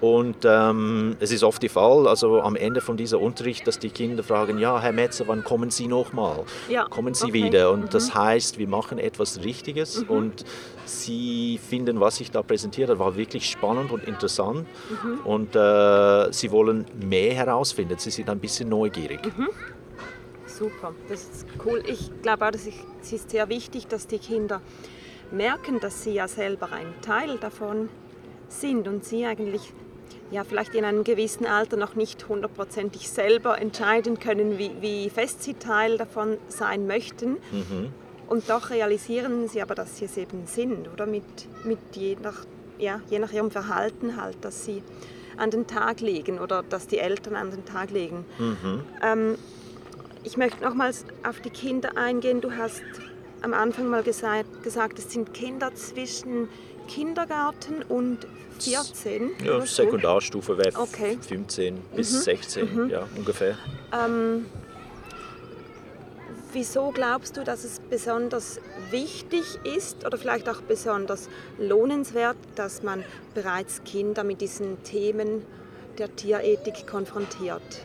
[0.00, 3.90] Und ähm, es ist oft der Fall, also am Ende von dieser Unterricht, dass die
[3.90, 6.44] Kinder fragen, ja, Herr Metzer, wann kommen Sie nochmal?
[6.68, 7.32] Ja, kommen Sie okay.
[7.32, 7.70] wieder?
[7.70, 7.90] Und mhm.
[7.90, 10.10] das heißt, wir machen etwas Richtiges mhm.
[10.10, 10.44] und
[10.84, 14.66] Sie finden, was ich da präsentiert habe, war wirklich spannend und interessant.
[14.90, 15.20] Mhm.
[15.24, 17.96] Und äh, Sie wollen mehr herausfinden.
[17.98, 19.20] Sie sind ein bisschen neugierig.
[19.24, 19.48] Mhm.
[20.46, 21.82] Super, das ist cool.
[21.86, 22.66] Ich glaube auch, dass
[23.02, 24.60] es ist sehr wichtig, dass die Kinder
[25.30, 27.88] merken, dass sie ja selber ein Teil davon
[28.48, 29.72] sind und sie eigentlich
[30.30, 35.42] ja, vielleicht in einem gewissen Alter noch nicht hundertprozentig selber entscheiden können, wie, wie fest
[35.42, 37.32] sie Teil davon sein möchten.
[37.52, 37.92] Mhm.
[38.26, 41.06] Und doch realisieren sie aber, dass sie es eben sind, oder?
[41.06, 41.24] Mit,
[41.64, 42.46] mit je, nach,
[42.78, 44.82] ja, je nach ihrem Verhalten halt, dass sie
[45.36, 48.24] an den Tag legen oder dass die Eltern an den Tag legen.
[48.38, 48.84] Mhm.
[49.02, 49.34] Ähm,
[50.22, 52.40] ich möchte nochmals auf die Kinder eingehen.
[52.40, 52.82] Du hast
[53.44, 56.48] am Anfang mal gesagt, gesagt es sind Kinder zwischen
[56.88, 58.26] Kindergarten und
[58.58, 59.32] 14?
[59.44, 61.18] Ja, Sekundarstufe wäre okay.
[61.20, 62.18] 15 bis mhm.
[62.18, 62.90] 16, mhm.
[62.90, 63.58] ja, ungefähr.
[63.92, 64.46] Ähm,
[66.52, 71.28] wieso glaubst du, dass es besonders wichtig ist oder vielleicht auch besonders
[71.58, 73.04] lohnenswert, dass man
[73.34, 75.42] bereits Kinder mit diesen Themen
[75.98, 77.82] der Tierethik konfrontiert?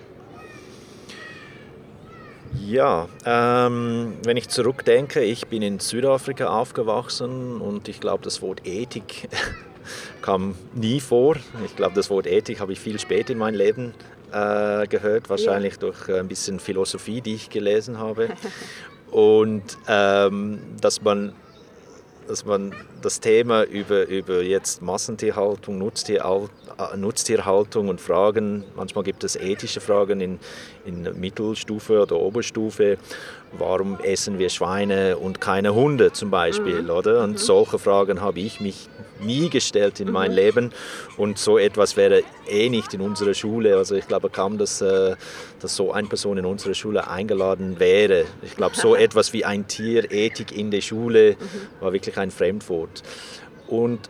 [2.57, 8.65] Ja, ähm, wenn ich zurückdenke, ich bin in Südafrika aufgewachsen und ich glaube, das Wort
[8.65, 9.29] Ethik
[10.21, 11.35] kam nie vor.
[11.65, 13.93] Ich glaube, das Wort Ethik habe ich viel später in meinem Leben
[14.31, 15.79] äh, gehört, wahrscheinlich ja.
[15.79, 18.29] durch ein bisschen Philosophie, die ich gelesen habe.
[19.11, 21.33] und ähm, dass man
[22.29, 29.23] dass man das Thema über, über jetzt Massentierhaltung, Nutztierhaltung, äh, Nutztierhaltung und Fragen, manchmal gibt
[29.23, 30.39] es ethische Fragen in,
[30.85, 32.99] in Mittelstufe oder Oberstufe,
[33.57, 36.89] warum essen wir Schweine und keine Hunde zum Beispiel, mhm.
[36.89, 37.23] oder?
[37.23, 37.37] Und mhm.
[37.37, 38.87] solche Fragen habe ich mich
[39.21, 40.13] nie gestellt in mhm.
[40.13, 40.71] mein Leben
[41.17, 43.75] und so etwas wäre eh nicht in unserer Schule.
[43.77, 45.15] Also ich glaube kaum, dass, äh,
[45.59, 48.25] dass so eine Person in unserer Schule eingeladen wäre.
[48.41, 51.81] Ich glaube, so etwas wie ein Tier, Ethik in der Schule mhm.
[51.81, 53.03] war wirklich ein Fremdwort.
[53.67, 54.09] Und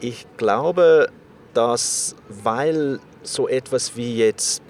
[0.00, 1.08] ich glaube,
[1.54, 4.62] dass weil so etwas wie jetzt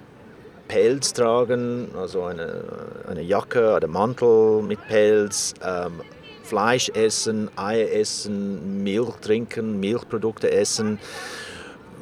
[0.70, 2.62] Pelz tragen, also eine,
[3.08, 6.00] eine Jacke oder Mantel mit Pelz, ähm,
[6.44, 11.00] Fleisch essen, Eier essen, Milch trinken, Milchprodukte essen.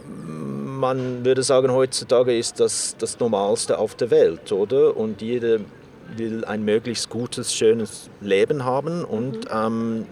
[0.07, 4.95] Man würde sagen, heutzutage ist das das Normalste auf der Welt, oder?
[4.95, 5.61] Und jeder
[6.15, 9.03] will ein möglichst gutes, schönes Leben haben.
[9.03, 9.51] Und mhm.
[9.51, 10.07] ähm,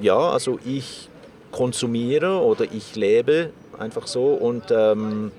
[0.00, 1.10] ja, also ich
[1.52, 5.32] konsumiere oder ich lebe einfach so und ähm,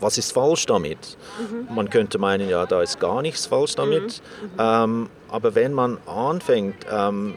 [0.00, 1.16] was ist falsch damit?
[1.38, 1.74] Mhm.
[1.74, 4.22] Man könnte meinen, ja, da ist gar nichts falsch damit.
[4.42, 4.46] Mhm.
[4.46, 4.50] Mhm.
[4.58, 7.34] Ähm, aber wenn man anfängt, ähm,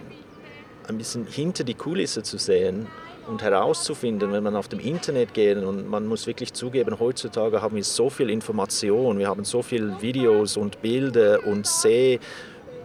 [0.88, 2.88] ein bisschen hinter die Kulisse zu sehen
[3.28, 7.76] und herauszufinden, wenn man auf dem Internet geht und man muss wirklich zugeben, heutzutage haben
[7.76, 12.20] wir so viel Information, wir haben so viele Videos und Bilder und sehr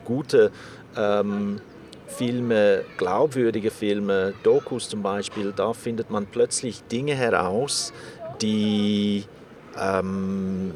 [0.05, 0.51] gute
[0.97, 1.61] ähm,
[2.07, 7.93] Filme, glaubwürdige Filme, Dokus zum Beispiel, da findet man plötzlich Dinge heraus,
[8.41, 9.25] die
[9.81, 10.75] ähm,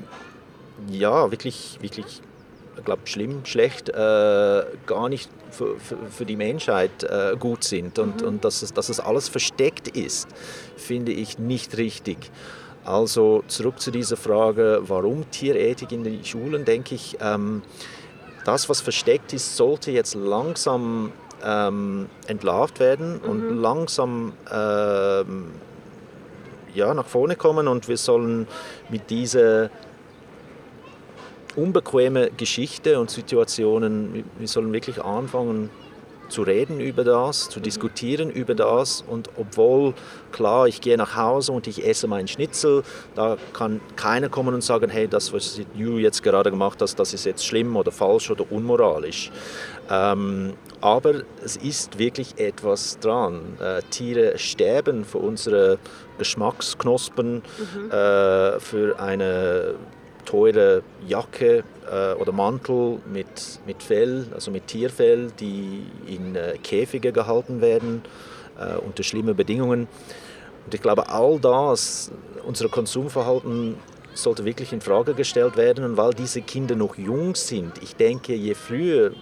[0.89, 2.23] ja, wirklich, wirklich
[2.79, 7.99] ich glaube, schlimm, schlecht, äh, gar nicht für, für, für die Menschheit äh, gut sind
[7.99, 8.29] und, mhm.
[8.29, 10.29] und dass, es, dass es alles versteckt ist,
[10.77, 12.31] finde ich nicht richtig.
[12.85, 17.63] Also zurück zu dieser Frage, warum Tierethik in den Schulen, denke ich, ähm,
[18.45, 21.13] das, was versteckt ist, sollte jetzt langsam
[21.45, 23.29] ähm, entlarvt werden mhm.
[23.29, 25.47] und langsam ähm,
[26.79, 28.47] ja, nach vorne kommen und wir sollen
[28.89, 29.71] mit dieser
[31.57, 35.71] unbequeme Geschichte und Situationen, wir sollen wirklich anfangen
[36.29, 39.95] zu reden über das, zu diskutieren über das und obwohl
[40.31, 42.83] klar, ich gehe nach Hause und ich esse meinen Schnitzel,
[43.15, 47.15] da kann keiner kommen und sagen, hey, das, was du jetzt gerade gemacht hast, das
[47.15, 49.33] ist jetzt schlimm oder falsch oder unmoralisch.
[49.91, 53.41] Ähm, aber es ist wirklich etwas dran.
[53.59, 55.79] Äh, Tiere sterben für unsere
[56.19, 57.91] Geschmacksknospen, mhm.
[57.91, 59.75] äh, für eine
[60.25, 67.13] teure Jacke äh, oder Mantel mit, mit Fell, also mit Tierfell, die in äh, Käfige
[67.13, 68.03] gehalten werden
[68.59, 69.89] äh, unter schlimmen Bedingungen.
[70.67, 72.11] Und ich glaube, all das,
[72.47, 73.77] unser Konsumverhalten
[74.13, 75.85] sollte wirklich in Frage gestellt werden.
[75.85, 79.13] Und weil diese Kinder noch jung sind, ich denke, je früher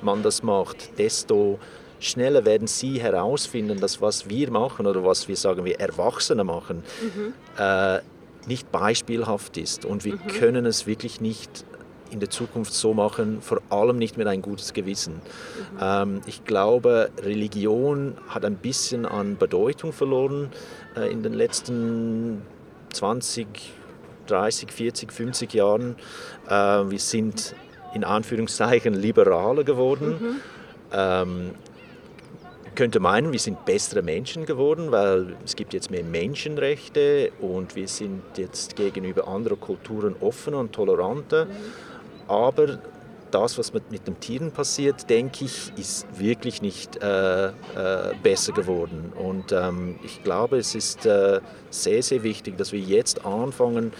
[0.00, 1.60] man das macht, desto
[2.02, 6.82] schneller werden sie herausfinden, dass was wir machen oder was wir sagen wir Erwachsene machen,
[7.00, 7.34] mhm.
[7.58, 8.00] äh,
[8.46, 9.84] nicht beispielhaft ist.
[9.84, 10.26] Und wir mhm.
[10.26, 11.64] können es wirklich nicht
[12.10, 15.14] in der Zukunft so machen, vor allem nicht mit ein gutes Gewissen.
[15.14, 15.78] Mhm.
[15.80, 20.50] Ähm, ich glaube, Religion hat ein bisschen an Bedeutung verloren
[20.94, 22.42] äh, in den letzten
[22.92, 23.46] 20,
[24.26, 25.96] 30, 40, 50 Jahren.
[26.48, 27.54] Äh, wir sind
[27.94, 30.08] in Anführungszeichen liberaler geworden.
[30.20, 30.40] Mhm.
[30.92, 31.50] Ähm,
[32.74, 37.88] könnte meinen, wir sind bessere Menschen geworden, weil es gibt jetzt mehr Menschenrechte und wir
[37.88, 41.46] sind jetzt gegenüber anderen Kulturen offener und toleranter.
[42.28, 42.78] Aber
[43.30, 47.52] das, was mit, mit den Tieren passiert, denke ich, ist wirklich nicht äh, äh,
[48.22, 49.12] besser geworden.
[49.16, 53.92] Und ähm, ich glaube, es ist äh, sehr, sehr wichtig, dass wir jetzt anfangen,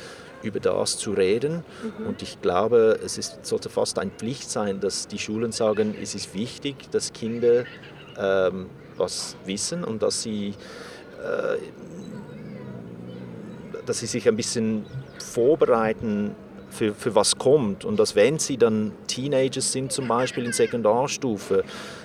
[0.42, 1.64] über das zu reden.
[1.98, 2.06] Mhm.
[2.06, 6.14] Und ich glaube, es ist, sollte fast eine Pflicht sein, dass die Schulen sagen, es
[6.14, 7.64] ist wichtig, dass Kinder
[8.18, 10.54] ähm, was wissen und dass sie,
[11.20, 11.58] äh,
[13.86, 14.84] dass sie sich ein bisschen
[15.18, 16.34] vorbereiten
[16.70, 17.84] für, für was kommt.
[17.84, 21.64] Und dass wenn sie dann Teenagers sind, zum Beispiel in Sekundarstufe,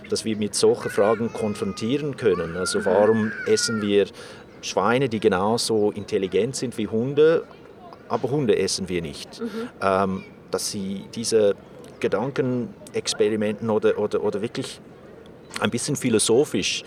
[0.10, 2.56] dass wir mit solchen Fragen konfrontieren können.
[2.58, 4.08] Also warum essen wir
[4.62, 7.44] Schweine, die genauso intelligent sind wie Hunde,
[8.10, 9.42] aber Hunde essen wir nicht.
[9.42, 9.70] Mhm.
[9.82, 11.56] Ähm, dass sie diese
[12.00, 14.80] Gedankenexperimenten oder, oder, oder wirklich
[15.60, 16.84] ein bisschen philosophisch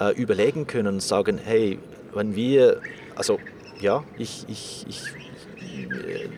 [0.00, 1.78] äh, überlegen können und sagen, hey,
[2.12, 2.80] wenn wir,
[3.14, 3.38] also
[3.80, 5.02] ja, ich, ich, ich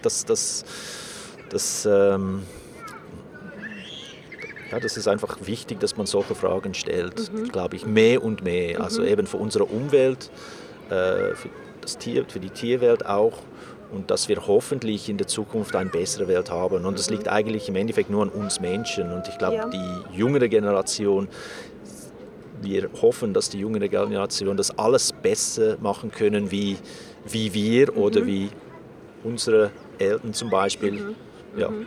[0.03, 0.65] das, das,
[1.51, 2.43] das, ähm,
[4.71, 7.49] ja, das ist einfach wichtig, dass man solche Fragen stellt, mhm.
[7.49, 8.81] glaube ich, mehr und mehr.
[8.81, 9.09] Also mhm.
[9.09, 10.31] eben für unsere Umwelt,
[10.89, 13.39] äh, für, das Tier, für die Tierwelt auch
[13.93, 16.85] und dass wir hoffentlich in der Zukunft eine bessere Welt haben.
[16.85, 17.17] Und das mhm.
[17.17, 19.13] liegt eigentlich im Endeffekt nur an uns Menschen.
[19.13, 19.69] Und ich glaube, ja.
[19.69, 21.29] die jüngere Generation,
[22.63, 26.77] wir hoffen, dass die jüngere Generation das alles besser machen können wie,
[27.29, 27.99] wie wir mhm.
[27.99, 28.51] oder wie
[29.25, 30.93] unsere Eltern zum Beispiel.
[30.93, 31.15] Mhm.
[31.57, 31.71] Ja.
[31.71, 31.87] Mhm.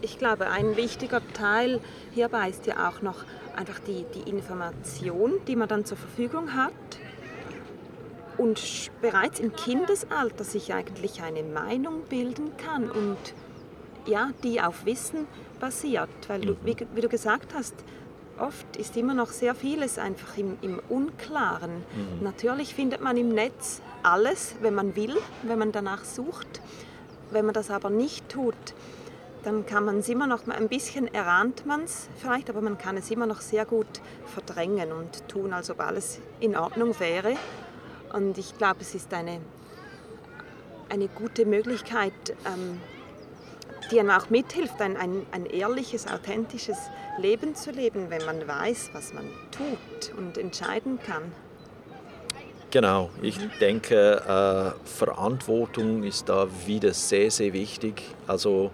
[0.00, 1.80] Ich glaube, ein wichtiger Teil
[2.12, 3.24] hierbei ist ja auch noch
[3.56, 6.72] einfach die, die Information, die man dann zur Verfügung hat
[8.36, 13.16] und bereits im Kindesalter sich eigentlich eine Meinung bilden kann und
[14.06, 15.26] ja, die auf Wissen
[15.60, 16.08] basiert.
[16.28, 16.58] Weil, du, mhm.
[16.64, 17.74] wie, wie, du gesagt hast,
[18.38, 21.76] oft ist immer noch sehr vieles einfach im, im Unklaren.
[21.76, 22.22] Mhm.
[22.22, 26.60] Natürlich findet man im Netz alles, wenn man will, wenn man danach sucht.
[27.30, 28.54] Wenn man das aber nicht tut,
[29.44, 32.96] dann kann man es immer noch ein bisschen erahnt man es vielleicht, aber man kann
[32.96, 33.86] es immer noch sehr gut
[34.26, 37.36] verdrängen und tun, als ob alles in Ordnung wäre.
[38.12, 39.40] Und ich glaube, es ist eine,
[40.88, 42.12] eine gute Möglichkeit,
[42.46, 42.80] ähm,
[43.90, 46.78] die einem auch mithilft, ein, ein, ein ehrliches, authentisches
[47.18, 51.32] Leben zu leben, wenn man weiß, was man tut und entscheiden kann.
[52.70, 53.50] Genau, ich mhm.
[53.60, 58.02] denke, äh, Verantwortung ist da wieder sehr, sehr wichtig.
[58.26, 58.72] Also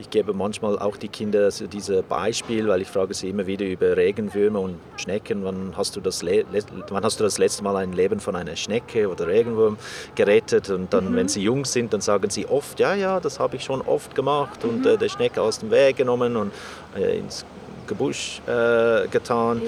[0.00, 3.64] ich gebe manchmal auch die Kinder also diese Beispiel, weil ich frage sie immer wieder
[3.66, 5.44] über Regenwürmer und Schnecken.
[5.44, 9.08] Wann hast, du das wann hast du das letzte Mal ein Leben von einer Schnecke
[9.08, 9.76] oder Regenwurm
[10.14, 10.70] gerettet?
[10.70, 11.16] Und dann, mhm.
[11.16, 14.14] wenn sie jung sind, dann sagen sie oft, ja, ja, das habe ich schon oft
[14.14, 14.86] gemacht und mhm.
[14.86, 16.52] äh, der Schnecke aus dem Weg genommen und
[16.96, 17.44] äh, ins
[17.88, 19.62] Gebusch äh, getan.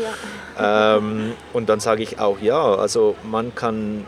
[0.58, 0.96] Ja.
[0.96, 4.06] Ähm, und dann sage ich auch, ja, also man kann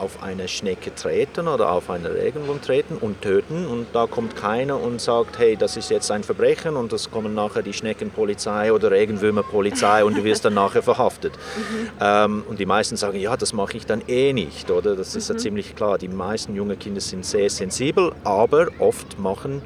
[0.00, 4.80] auf eine Schnecke treten oder auf einen Regenwurm treten und töten und da kommt keiner
[4.80, 8.90] und sagt, hey, das ist jetzt ein Verbrechen und das kommen nachher die Schneckenpolizei oder
[8.90, 11.34] Regenwürmerpolizei und du wirst dann nachher verhaftet.
[11.56, 11.88] Mhm.
[12.00, 14.96] Ähm, und die meisten sagen, ja, das mache ich dann eh nicht, oder?
[14.96, 15.34] Das ist mhm.
[15.34, 15.98] ja ziemlich klar.
[15.98, 19.62] Die meisten jungen Kinder sind sehr sensibel, aber oft machen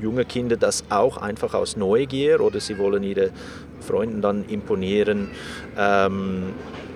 [0.00, 3.30] junge Kinder das auch einfach aus Neugier oder sie wollen ihre
[3.80, 5.30] Freunden dann imponieren.
[5.76, 6.87] Ähm, äh,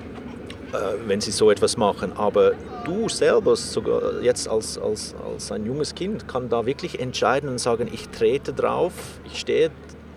[1.06, 2.12] wenn sie so etwas machen.
[2.16, 2.52] Aber
[2.84, 7.58] du selber, sogar jetzt als, als, als ein junges Kind, kann da wirklich entscheiden und
[7.58, 8.92] sagen, ich trete drauf,
[9.24, 9.70] ich stehe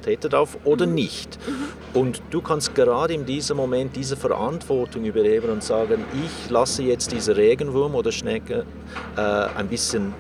[0.06, 0.94] trete drauf oder mhm.
[0.94, 1.40] nicht.
[1.48, 2.00] Mhm.
[2.00, 7.12] Und du kannst gerade in diesem Moment diese Verantwortung übernehmen und sagen, ich lasse jetzt
[7.12, 8.66] diese Regenwurm oder Schnecke
[9.18, 10.14] äh, ein bisschen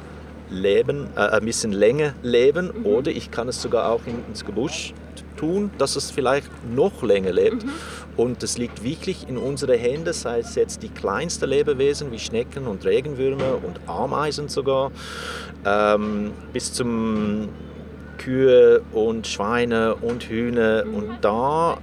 [0.49, 2.85] leben, äh, ein bisschen länger leben mhm.
[2.85, 4.93] oder ich kann es sogar auch ins Gebusch
[5.37, 7.65] tun, dass es vielleicht noch länger lebt.
[8.15, 8.19] Mhm.
[8.19, 12.67] Und es liegt wirklich in unseren Händen, sei es jetzt die kleinsten Lebewesen wie Schnecken
[12.67, 14.91] und Regenwürmer und Ameisen sogar,
[15.65, 17.49] ähm, bis zum
[18.17, 20.85] Kühe und Schweine und Hühner.
[20.85, 20.93] Mhm.
[20.93, 21.77] Und da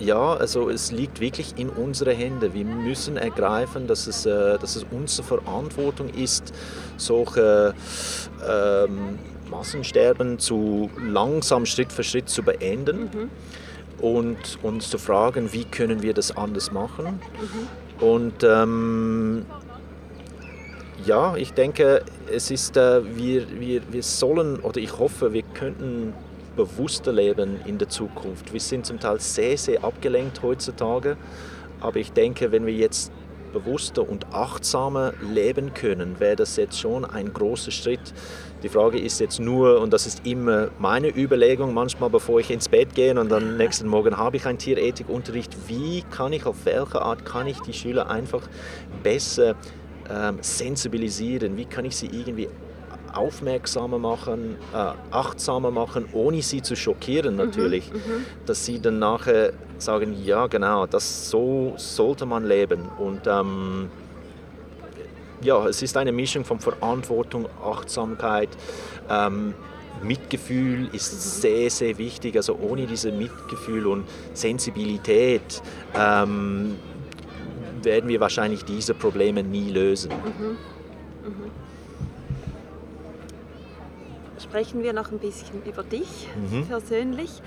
[0.00, 2.54] ja, also es liegt wirklich in unseren Händen.
[2.54, 6.54] Wir müssen ergreifen, dass es, äh, dass es unsere Verantwortung ist,
[6.96, 7.74] solche
[8.48, 9.18] ähm,
[9.50, 13.30] Massensterben zu langsam Schritt für Schritt zu beenden mhm.
[14.00, 17.20] Und uns zu fragen, wie können wir das anders machen.
[18.00, 18.04] Mhm.
[18.06, 19.46] Und ähm,
[21.04, 26.14] ja, ich denke, es ist, äh, wir, wir, wir sollen oder ich hoffe, wir könnten
[26.56, 28.52] bewusster leben in der Zukunft.
[28.52, 31.16] Wir sind zum Teil sehr, sehr abgelenkt heutzutage,
[31.80, 33.12] aber ich denke, wenn wir jetzt
[33.52, 38.12] bewusster und achtsamer leben können, wäre das jetzt schon ein großer Schritt.
[38.62, 42.68] Die Frage ist jetzt nur, und das ist immer meine Überlegung, manchmal bevor ich ins
[42.68, 47.00] Bett gehe und dann nächsten Morgen habe ich einen Tierethikunterricht, wie kann ich, auf welche
[47.00, 48.42] Art kann ich die Schüler einfach
[49.02, 49.54] besser
[50.10, 52.48] ähm, sensibilisieren, wie kann ich sie irgendwie
[53.12, 58.98] aufmerksamer machen, äh, achtsamer machen, ohne sie zu schockieren mhm, natürlich, mhm, dass sie dann
[58.98, 62.88] nachher sagen, ja genau, das so sollte man leben.
[62.98, 63.90] Und ähm,
[65.42, 68.50] ja, es ist eine Mischung von Verantwortung, Achtsamkeit,
[69.08, 69.54] ähm,
[70.02, 72.36] Mitgefühl ist sehr, sehr wichtig.
[72.36, 75.62] Also ohne diese Mitgefühl und Sensibilität
[75.94, 76.76] ähm,
[77.82, 80.10] werden wir wahrscheinlich diese Probleme nie lösen.
[80.10, 80.50] Mhm.
[81.28, 81.50] Mhm.
[84.42, 86.66] Sprechen wir noch ein bisschen über dich mhm.
[86.66, 87.42] persönlich.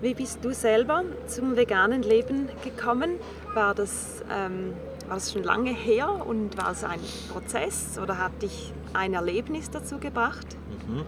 [0.00, 3.16] Wie bist du selber zum veganen Leben gekommen?
[3.54, 4.72] War das, ähm,
[5.08, 7.00] war das schon lange her und war es ein
[7.32, 10.46] Prozess oder hat dich ein Erlebnis dazu gebracht?
[10.86, 11.04] Mhm.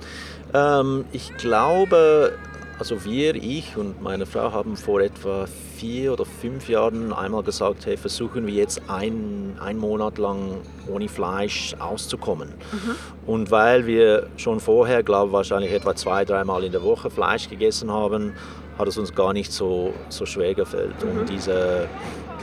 [0.55, 2.33] Ähm, ich glaube,
[2.79, 5.47] also wir, ich und meine Frau haben vor etwa
[5.77, 11.09] vier oder fünf Jahren einmal gesagt, hey, versuchen wir jetzt ein, einen Monat lang ohne
[11.09, 12.49] Fleisch auszukommen.
[12.73, 12.97] Mhm.
[13.27, 17.51] Und weil wir schon vorher, glaube ich, wahrscheinlich etwa zwei, dreimal in der Woche Fleisch
[17.51, 18.33] gegessen haben,
[18.79, 21.21] hat es uns gar nicht so, so schwer gefällt, mhm.
[21.21, 21.87] um diese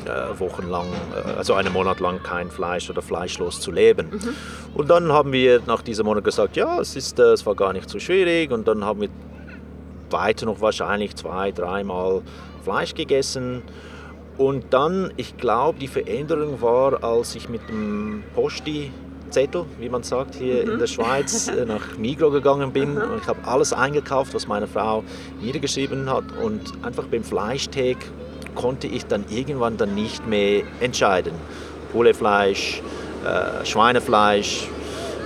[0.06, 4.10] äh, wochenlang, äh, also einen Monat lang kein Fleisch oder fleischlos zu leben.
[4.12, 4.34] Mhm.
[4.74, 7.74] Und dann haben wir nach diesem Monat gesagt, ja, es, ist, äh, es war gar
[7.74, 9.10] nicht so schwierig und dann haben wir
[10.10, 12.22] weiter noch wahrscheinlich zwei, dreimal
[12.64, 13.64] Fleisch gegessen.
[14.38, 18.92] Und dann, ich glaube, die Veränderung war, als ich mit dem Posti
[19.30, 20.72] Zettel, wie man sagt, hier mhm.
[20.72, 22.98] in der Schweiz äh, nach Migro gegangen bin.
[22.98, 25.04] Und ich habe alles eingekauft, was meine Frau
[25.42, 26.26] niedergeschrieben hat.
[26.44, 27.98] Und einfach beim Fleischtag
[28.58, 31.34] konnte ich dann irgendwann dann nicht mehr entscheiden.
[31.94, 32.82] Pullefleisch,
[33.24, 34.68] äh, Schweinefleisch,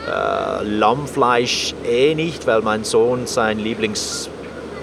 [0.08, 4.30] äh, Lammfleisch eh nicht, weil mein Sohn sein Lieblings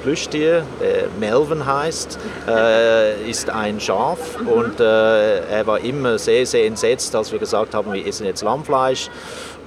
[0.02, 2.18] Plüschtier, der Melvin heißt,
[2.48, 4.48] äh, ist ein Schaf mhm.
[4.48, 8.42] und äh, er war immer sehr, sehr entsetzt, als wir gesagt haben, wir essen jetzt
[8.42, 9.10] Lammfleisch.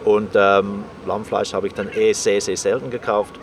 [0.03, 3.35] Und ähm, Lammfleisch habe ich dann eh sehr, sehr selten gekauft.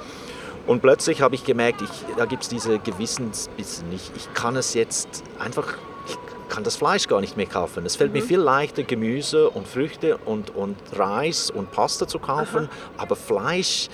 [0.68, 4.12] Und plötzlich habe ich gemerkt, ich, da gibt es diese Gewissensbissen nicht.
[4.16, 6.16] Ich kann es jetzt einfach, ich
[6.50, 7.86] kann das Fleisch gar nicht mehr kaufen.
[7.86, 8.18] Es fällt mhm.
[8.18, 12.64] mir viel leichter, Gemüse und Früchte und, und Reis und Pasta zu kaufen.
[12.64, 12.92] Aha.
[12.98, 13.88] Aber Fleisch,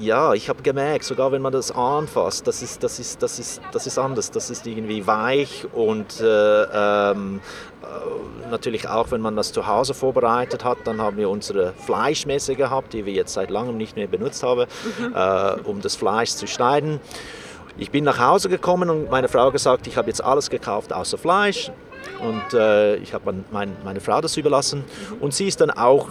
[0.00, 3.60] ja, ich habe gemerkt, sogar wenn man das anfasst, das ist, das ist, das ist,
[3.72, 4.30] das ist anders.
[4.30, 7.40] Das ist irgendwie weich und äh, ähm,
[7.82, 12.56] äh, natürlich auch, wenn man das zu Hause vorbereitet hat, dann haben wir unsere Fleischmesse
[12.56, 14.66] gehabt, die wir jetzt seit langem nicht mehr benutzt haben,
[14.98, 15.14] mhm.
[15.14, 17.00] äh, um das Fleisch zu schneiden.
[17.78, 21.18] Ich bin nach Hause gekommen und meine Frau gesagt, ich habe jetzt alles gekauft außer
[21.18, 21.70] Fleisch.
[22.20, 24.84] Und äh, ich habe mein, meine Frau das überlassen.
[25.10, 25.22] Mhm.
[25.22, 26.08] Und sie ist dann auch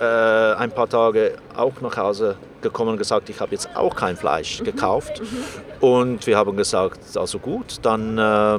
[0.00, 4.16] äh, ein paar Tage auch nach Hause gekommen und gesagt, ich habe jetzt auch kein
[4.16, 4.64] Fleisch mhm.
[4.64, 5.20] gekauft.
[5.20, 5.86] Mhm.
[5.86, 8.58] Und wir haben gesagt, also gut, dann äh,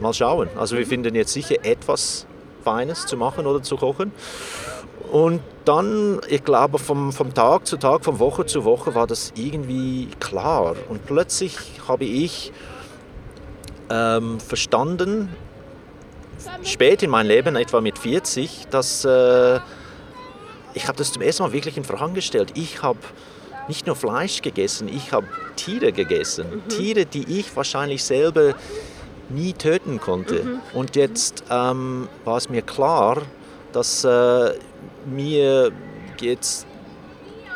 [0.00, 0.48] mal schauen.
[0.56, 0.90] Also wir mhm.
[0.90, 2.26] finden jetzt sicher etwas
[2.62, 4.12] Feines zu machen oder zu kochen.
[5.10, 9.32] Und dann, ich glaube, vom, vom Tag zu Tag, von Woche zu Woche war das
[9.36, 10.74] irgendwie klar.
[10.88, 11.56] Und plötzlich
[11.86, 12.52] habe ich
[13.90, 15.28] ähm, verstanden,
[16.64, 19.60] spät in meinem Leben, etwa mit 40, dass äh,
[20.74, 22.52] ich habe das zum ersten Mal wirklich in Frage gestellt.
[22.54, 22.98] Ich habe
[23.68, 26.46] nicht nur Fleisch gegessen, ich habe Tiere gegessen.
[26.50, 26.68] Mhm.
[26.68, 28.54] Tiere, die ich wahrscheinlich selber
[29.28, 30.42] nie töten konnte.
[30.42, 30.60] Mhm.
[30.74, 33.22] Und jetzt ähm, war es mir klar,
[33.72, 34.54] dass äh,
[35.06, 35.70] mir
[36.20, 36.66] jetzt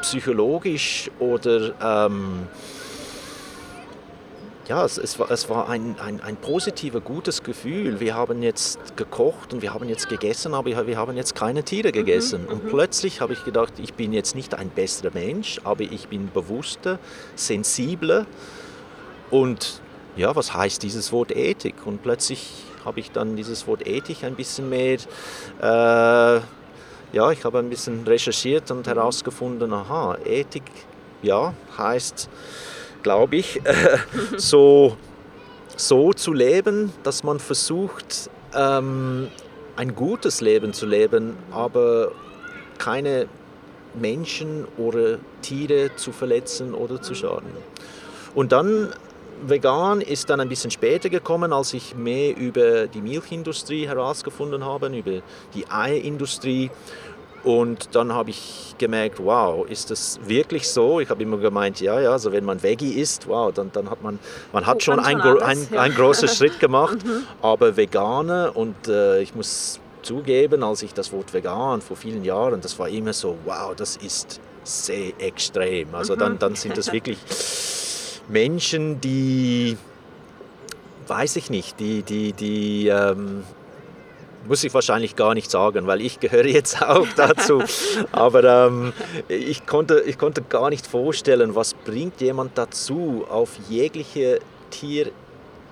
[0.02, 2.46] psychologisch oder ähm,
[4.68, 8.00] ja, es, es, war, es war ein, ein, ein positiver, gutes Gefühl.
[8.00, 11.92] Wir haben jetzt gekocht und wir haben jetzt gegessen, aber wir haben jetzt keine Tiere
[11.92, 12.42] gegessen.
[12.42, 12.68] Mhm, und mhm.
[12.68, 16.98] plötzlich habe ich gedacht, ich bin jetzt nicht ein besserer Mensch, aber ich bin bewusster,
[17.36, 18.26] sensibler.
[19.30, 19.80] Und
[20.16, 21.86] ja, was heißt dieses Wort Ethik?
[21.86, 24.98] Und plötzlich habe ich dann dieses Wort Ethik ein bisschen mehr,
[25.60, 26.40] äh,
[27.12, 30.64] ja, ich habe ein bisschen recherchiert und herausgefunden, aha, Ethik,
[31.22, 32.28] ja, heißt
[33.03, 33.61] glaube ich,
[34.36, 34.97] so,
[35.76, 39.28] so zu leben, dass man versucht, ähm,
[39.76, 42.12] ein gutes Leben zu leben, aber
[42.78, 43.28] keine
[43.94, 47.51] Menschen oder Tiere zu verletzen oder zu schaden.
[48.34, 48.92] Und dann
[49.42, 54.88] vegan ist dann ein bisschen später gekommen, als ich mehr über die Milchindustrie herausgefunden habe,
[54.88, 55.22] über
[55.55, 56.70] die Eiindustrie
[57.47, 60.99] und dann habe ich gemerkt, wow, ist das wirklich so?
[60.99, 64.03] Ich habe immer gemeint, ja, ja, also wenn man Veggie ist, wow, dann, dann hat
[64.03, 64.18] man,
[64.53, 65.80] man hat schon einen ein, ja.
[65.80, 67.05] ein großen Schritt gemacht.
[67.05, 67.22] Mhm.
[67.42, 72.61] Aber Veganer und äh, ich muss zugeben, als ich das Wort vegan vor vielen Jahren,
[72.61, 75.94] das war immer so, wow, das ist sehr extrem.
[75.94, 76.38] Also dann, mhm.
[76.40, 77.18] dann sind das wirklich
[78.28, 79.76] Menschen, die,
[81.07, 83.44] weiß ich nicht, die, die, die ähm,
[84.49, 87.62] muss ich wahrscheinlich gar nicht sagen, weil ich gehöre jetzt auch dazu.
[88.12, 88.92] Aber ähm,
[89.28, 94.40] ich, konnte, ich konnte gar nicht vorstellen, was bringt jemand dazu, auf jegliche
[94.70, 95.11] Tier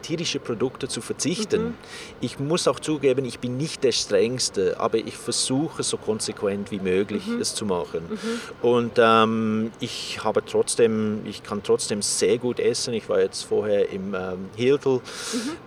[0.05, 1.64] tierische Produkte zu verzichten.
[1.64, 1.74] Mhm.
[2.20, 6.78] Ich muss auch zugeben, ich bin nicht der Strengste, aber ich versuche so konsequent wie
[6.78, 7.40] möglich mhm.
[7.40, 8.02] es zu machen.
[8.11, 8.66] Mhm.
[8.66, 12.94] Und ähm, ich habe trotzdem, ich kann trotzdem sehr gut essen.
[12.94, 15.00] Ich war jetzt vorher im ähm, Hiltl, mhm.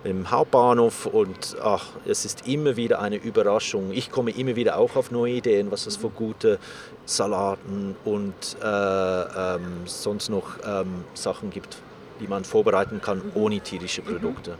[0.04, 3.92] im Hauptbahnhof und ach, es ist immer wieder eine Überraschung.
[3.92, 6.60] Ich komme immer wieder auch auf neue Ideen, was es für gute
[7.06, 11.78] Salaten und äh, ähm, sonst noch ähm, Sachen gibt,
[12.20, 14.58] die man vorbereiten kann ohne tierische Produkte.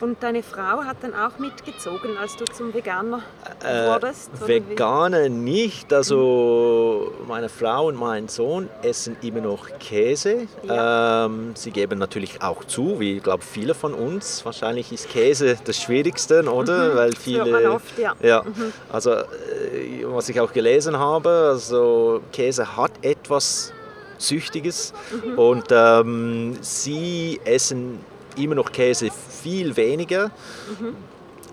[0.00, 3.20] Und deine Frau hat dann auch mitgezogen, als du zum Veganer
[3.62, 4.30] äh, wurdest?
[4.42, 5.92] Äh, Veganer nicht.
[5.92, 10.46] Also meine Frau und mein Sohn essen immer noch Käse.
[10.62, 11.26] Ja.
[11.26, 14.42] Ähm, sie geben natürlich auch zu, wie ich glaube viele von uns.
[14.44, 16.92] Wahrscheinlich ist Käse das Schwierigste, oder?
[16.92, 16.96] Mhm.
[16.96, 17.38] Weil viele.
[17.40, 18.14] Das man oft, ja.
[18.22, 18.42] ja.
[18.42, 18.72] Mhm.
[18.90, 23.74] Also äh, was ich auch gelesen habe, also Käse hat etwas
[24.20, 25.38] Süchtiges mhm.
[25.38, 27.98] und ähm, sie essen
[28.36, 29.10] immer noch Käse
[29.42, 30.30] viel weniger.
[30.78, 30.94] Mhm.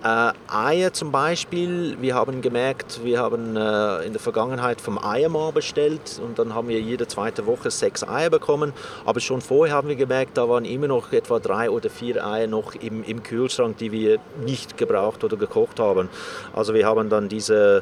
[0.03, 5.51] Äh, Eier zum Beispiel, wir haben gemerkt, wir haben äh, in der Vergangenheit vom Eiermar
[5.51, 8.73] bestellt und dann haben wir jede zweite Woche sechs Eier bekommen.
[9.05, 12.45] Aber schon vorher haben wir gemerkt, da waren immer noch etwa drei oder vier Eier
[12.45, 16.09] noch im, im Kühlschrank, die wir nicht gebraucht oder gekocht haben.
[16.53, 17.81] Also wir haben dann diesen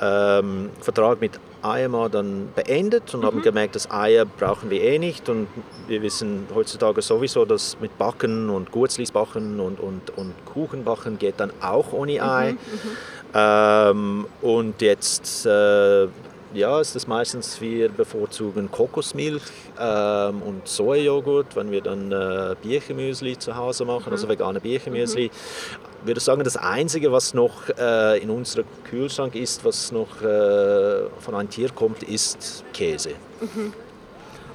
[0.00, 3.26] ähm, Vertrag mit Eier dann beendet und mhm.
[3.26, 5.28] haben gemerkt, dass Eier brauchen wir eh nicht.
[5.28, 5.48] Und
[5.88, 11.18] wir wissen heutzutage sowieso, dass mit Backen und Gurzlis backen und, und, und Kuchen backen
[11.18, 12.52] geht dann auch ohne Ei.
[12.52, 12.96] Mhm, mhm.
[13.34, 16.08] ähm, und jetzt äh,
[16.54, 19.42] ja, ist es meistens, wir bevorzugen Kokosmilch
[19.80, 24.12] ähm, und Sojajoghurt, wenn wir dann äh, Bierchenmüsli zu Hause machen, mhm.
[24.12, 25.28] also vegane Bierchenmüsli.
[25.28, 31.08] Mhm würde sagen, das Einzige, was noch äh, in unserem Kühlschrank ist, was noch äh,
[31.20, 33.10] von einem Tier kommt, ist Käse.
[33.40, 33.72] Mhm.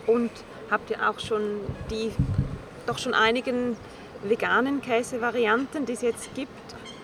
[0.06, 0.32] Und
[0.70, 2.12] habt ihr auch schon die,
[2.86, 3.76] doch schon einigen
[4.24, 6.52] veganen Käsevarianten, die es jetzt gibt,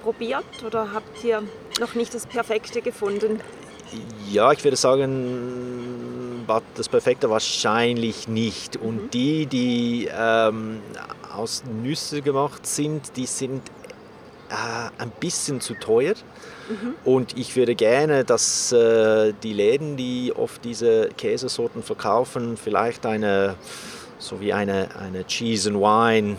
[0.01, 1.43] probiert oder habt ihr
[1.79, 3.39] noch nicht das Perfekte gefunden?
[4.29, 8.77] Ja, ich würde sagen, das Perfekte wahrscheinlich nicht.
[8.77, 9.09] Und mhm.
[9.11, 10.81] die, die ähm,
[11.31, 13.61] aus Nüsse gemacht sind, die sind
[14.97, 16.13] ein bisschen zu teuer.
[16.69, 16.95] Mhm.
[17.03, 23.55] Und ich würde gerne, dass äh, die Läden, die oft diese Käsesorten verkaufen, vielleicht eine
[24.23, 26.37] so wie eine, eine Cheese and Wine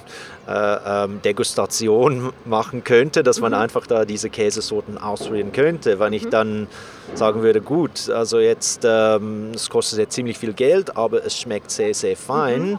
[0.48, 3.58] äh, ähm, Degustation machen könnte, dass man mhm.
[3.58, 6.00] einfach da diese Käsesorten ausprobieren könnte.
[6.00, 6.30] Wenn ich mhm.
[6.30, 6.66] dann
[7.14, 11.70] sagen würde, gut, also jetzt, ähm, es kostet jetzt ziemlich viel Geld, aber es schmeckt
[11.70, 12.78] sehr, sehr fein, mhm.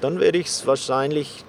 [0.00, 1.44] dann würde ich es wahrscheinlich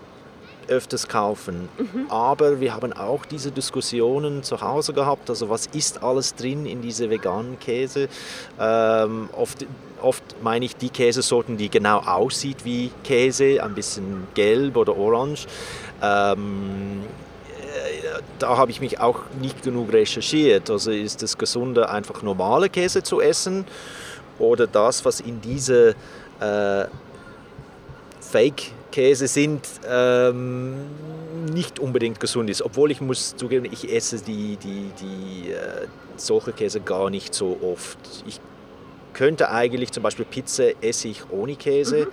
[0.68, 1.70] öfters kaufen.
[1.78, 2.10] Mhm.
[2.10, 5.30] Aber wir haben auch diese Diskussionen zu Hause gehabt.
[5.30, 8.10] Also was ist alles drin in diese veganen Käse?
[8.60, 9.66] Ähm, oft,
[10.02, 15.48] oft meine ich die Käsesorten, die genau aussieht wie Käse, ein bisschen gelb oder orange.
[16.02, 17.02] Ähm,
[17.58, 20.70] äh, da habe ich mich auch nicht genug recherchiert.
[20.70, 23.66] Also ist es gesunder, einfach normale Käse zu essen
[24.40, 25.96] oder das, was in diese
[26.40, 26.86] äh,
[28.20, 30.76] Fake Käse sind, ähm,
[31.54, 32.62] nicht unbedingt gesund ist.
[32.62, 37.58] Obwohl ich muss zugeben, ich esse die, die, die äh, solche Käse gar nicht so
[37.62, 37.98] oft.
[38.26, 38.40] Ich
[39.18, 42.06] könnte eigentlich zum Beispiel Pizza esse ich ohne Käse.
[42.06, 42.08] Mhm.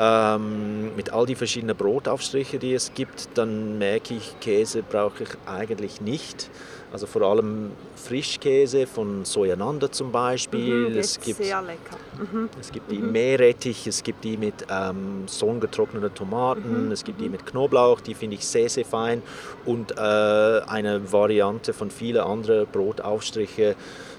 [0.00, 5.30] Ähm, mit all die verschiedenen Brotaufstriche, die es gibt, dann merke ich, Käse brauche ich
[5.46, 6.48] eigentlich nicht.
[6.92, 10.90] Also vor allem Frischkäse von Sojananda zum Beispiel.
[10.90, 11.96] Mhm, es gibt, sehr lecker.
[12.16, 12.48] Mhm.
[12.58, 13.12] Es gibt die mhm.
[13.12, 16.92] Meerrettich, es gibt die mit ähm, sonnengetrockneten Tomaten, mhm.
[16.92, 17.32] es gibt die mhm.
[17.32, 19.22] mit Knoblauch, die finde ich sehr, sehr fein.
[19.66, 23.74] Und äh, eine Variante von vielen anderen Brotaufstriche.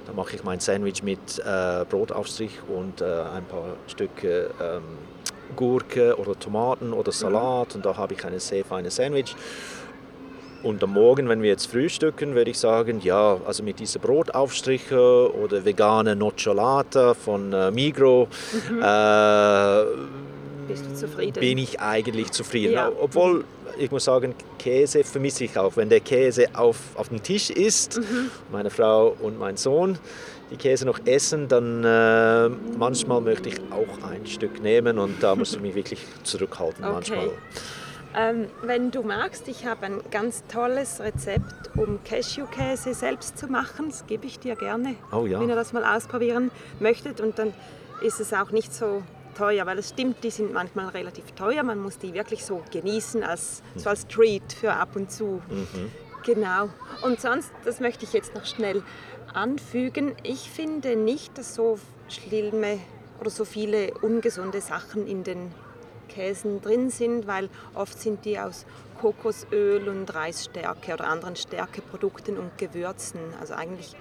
[0.09, 4.81] Da mache ich mein Sandwich mit äh, Brotaufstrich und äh, ein paar Stücke ähm,
[5.55, 7.75] Gurke oder Tomaten oder Salat.
[7.75, 9.35] Und da habe ich ein sehr feines Sandwich.
[10.63, 15.31] Und am Morgen, wenn wir jetzt frühstücken, würde ich sagen, ja, also mit diesen Brotaufstriche
[15.35, 18.27] oder vegane Nocciolata von äh, Migro,
[18.67, 18.81] mhm.
[18.81, 19.83] äh,
[21.39, 22.73] bin ich eigentlich zufrieden.
[22.73, 22.91] Ja.
[22.99, 23.43] Obwohl,
[23.77, 25.75] ich muss sagen, Käse vermisse ich auch.
[25.77, 28.31] Wenn der Käse auf, auf dem Tisch ist, mhm.
[28.51, 29.97] meine Frau und mein Sohn
[30.51, 35.35] die Käse noch essen, dann äh, manchmal möchte ich auch ein Stück nehmen und da
[35.35, 36.93] muss ich mich wirklich zurückhalten okay.
[36.93, 37.29] manchmal.
[38.15, 43.89] Ähm, wenn du magst, ich habe ein ganz tolles Rezept, um Cashewkäse selbst zu machen.
[43.89, 45.39] Das gebe ich dir gerne, oh, ja.
[45.39, 46.49] wenn ihr das mal ausprobieren
[46.79, 47.21] möchtet.
[47.21, 47.53] Und dann
[48.01, 49.03] ist es auch nicht so
[49.39, 51.63] teuer, weil es stimmt, die sind manchmal relativ teuer.
[51.63, 55.41] Man muss die wirklich so genießen, als, so als Treat für ab und zu.
[55.49, 55.91] Mhm.
[56.25, 56.69] Genau.
[57.01, 58.83] Und sonst, das möchte ich jetzt noch schnell
[59.33, 60.13] anfügen.
[60.23, 61.79] Ich finde nicht, dass so
[62.09, 62.79] schlimme
[63.21, 65.51] oder so viele ungesunde Sachen in den
[66.09, 68.65] Käsen drin sind, weil oft sind die aus
[68.99, 73.19] Kokosöl und Reisstärke oder anderen Stärkeprodukten und Gewürzen.
[73.39, 73.95] Also eigentlich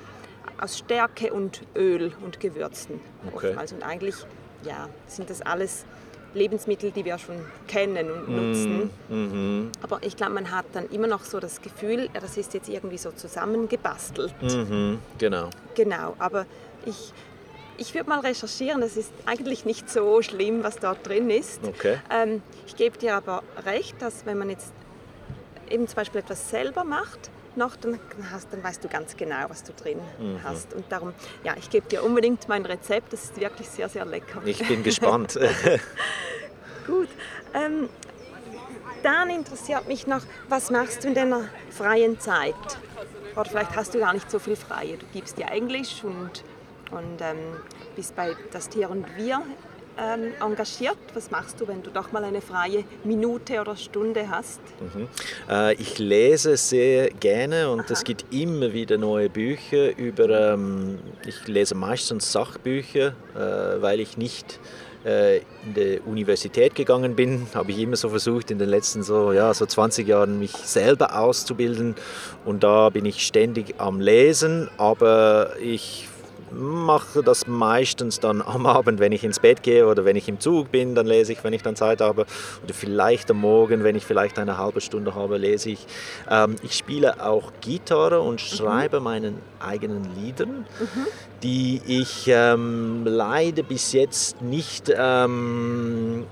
[0.61, 3.01] aus Stärke und Öl und Gewürzen
[3.33, 3.49] Okay.
[3.49, 3.73] oftmals.
[3.73, 4.17] Und eigentlich
[4.65, 5.85] ja, sind das alles
[6.35, 7.37] Lebensmittel, die wir schon
[7.67, 8.91] kennen und nutzen.
[9.09, 9.73] Mhm.
[9.83, 12.99] Aber ich glaube, man hat dann immer noch so das Gefühl, das ist jetzt irgendwie
[12.99, 14.35] so zusammengebastelt.
[14.43, 14.99] Mhm.
[15.19, 15.51] Genau.
[15.75, 16.47] Genau, aber
[16.85, 17.13] ich,
[17.79, 21.61] ich würde mal recherchieren, das ist eigentlich nicht so schlimm, was dort drin ist.
[21.67, 21.99] Okay.
[22.11, 24.73] Ähm, ich gebe dir aber recht, dass wenn man jetzt
[25.71, 27.99] eben zum Beispiel etwas selber macht, noch, dann,
[28.33, 30.41] hast, dann weißt du ganz genau, was du drin Mhm.
[30.45, 30.73] hast.
[30.75, 31.13] Und darum,
[31.45, 34.41] ja, ich gebe dir unbedingt mein Rezept, das ist wirklich sehr, sehr lecker.
[34.45, 35.39] Ich bin gespannt.
[36.87, 37.09] Gut.
[37.55, 37.89] Ähm,
[39.03, 42.55] dann interessiert mich noch, was machst du in deiner freien Zeit?
[43.35, 44.97] Oder vielleicht hast du gar nicht so viel Freie.
[44.97, 46.43] Du gibst dir Englisch und,
[46.91, 47.37] und ähm,
[47.95, 49.41] bist bei Das Tier und Wir
[49.99, 50.97] ähm, engagiert.
[51.15, 54.61] Was machst du, wenn du doch mal eine freie Minute oder Stunde hast?
[55.49, 60.53] Äh, ich lese sehr gerne und es gibt immer wieder neue Bücher über.
[60.53, 64.61] Ähm, ich lese meistens Sachbücher, äh, weil ich nicht
[65.05, 69.33] äh, in die Universität gegangen bin, habe ich immer so versucht, in den letzten so,
[69.33, 71.95] ja, so 20 Jahren mich selber auszubilden.
[72.45, 76.08] Und da bin ich ständig am Lesen, aber ich
[76.53, 80.41] mache das meistens dann am Abend, wenn ich ins Bett gehe oder wenn ich im
[80.41, 82.27] Zug bin, dann lese ich, wenn ich dann Zeit habe.
[82.65, 85.87] Oder vielleicht am Morgen, wenn ich vielleicht eine halbe Stunde habe, lese ich.
[86.31, 90.67] Ähm, ich spiele auch Gitarre und schreibe meinen eigenen Liedern,
[91.43, 96.27] die ich ähm, leider bis jetzt nicht ähm,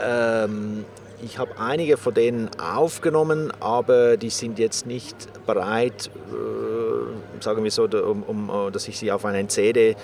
[0.00, 0.84] ähm,
[1.22, 5.16] ich habe einige von denen aufgenommen, aber die sind jetzt nicht
[5.46, 9.96] bereit, äh, sagen wir so, um, um, äh, dass ich sie auf einen CD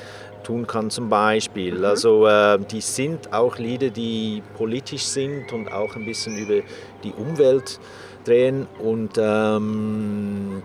[0.45, 1.85] tun kann zum Beispiel.
[1.85, 6.61] Also äh, die sind auch Lieder, die politisch sind und auch ein bisschen über
[7.03, 7.81] die Umwelt
[8.25, 10.62] drehen und ähm,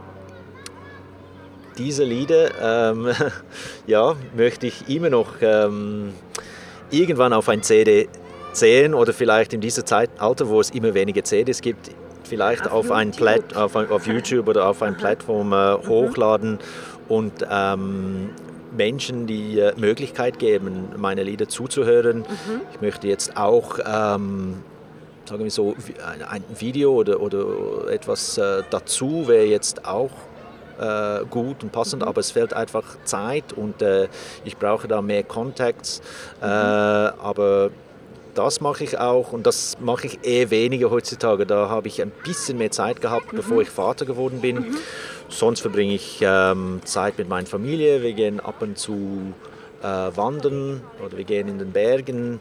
[1.77, 3.09] diese Lieder ähm,
[3.87, 6.13] ja, möchte ich immer noch ähm,
[6.91, 8.07] irgendwann auf ein CD
[8.53, 11.91] sehen oder vielleicht in dieser Zeitalter, wo es immer weniger CDs gibt,
[12.23, 13.11] vielleicht auf, Auf ein.
[13.11, 16.59] Plat auf, ein, auf YouTube oder auf eine Plattform äh, hochladen
[17.09, 18.29] und ähm,
[18.75, 22.25] Menschen die äh, Möglichkeit geben, meine Lieder zuzuhören.
[22.73, 24.63] Ich möchte jetzt auch ähm,
[25.25, 25.75] sagen wir so,
[26.29, 27.45] ein- Video oder, oder
[27.89, 30.09] etwas äh, dazu wäre jetzt auch
[30.79, 34.07] äh, gut und passend, aber es fehlt einfach Zeit und äh,
[34.43, 36.01] ich brauche da mehr Contacts.
[36.41, 37.69] Äh, aber
[38.33, 41.45] das mache ich auch und das mache ich eher weniger heutzutage.
[41.45, 44.75] Da habe ich ein bisschen mehr Zeit gehabt, bevor ich Vater geworden bin.
[45.29, 48.01] Sonst verbringe ich ähm, Zeit mit meiner Familie.
[48.01, 49.33] Wir gehen ab und zu
[49.81, 52.39] äh, wandern oder wir gehen in den Bergen.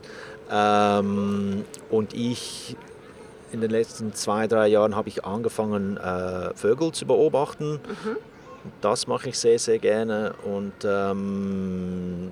[0.50, 2.76] Ähm, und ich
[3.52, 7.80] in den letzten zwei, drei Jahren habe ich angefangen, äh, Vögel zu beobachten.
[8.80, 10.34] Das mache ich sehr, sehr gerne.
[10.44, 12.30] Und ähm,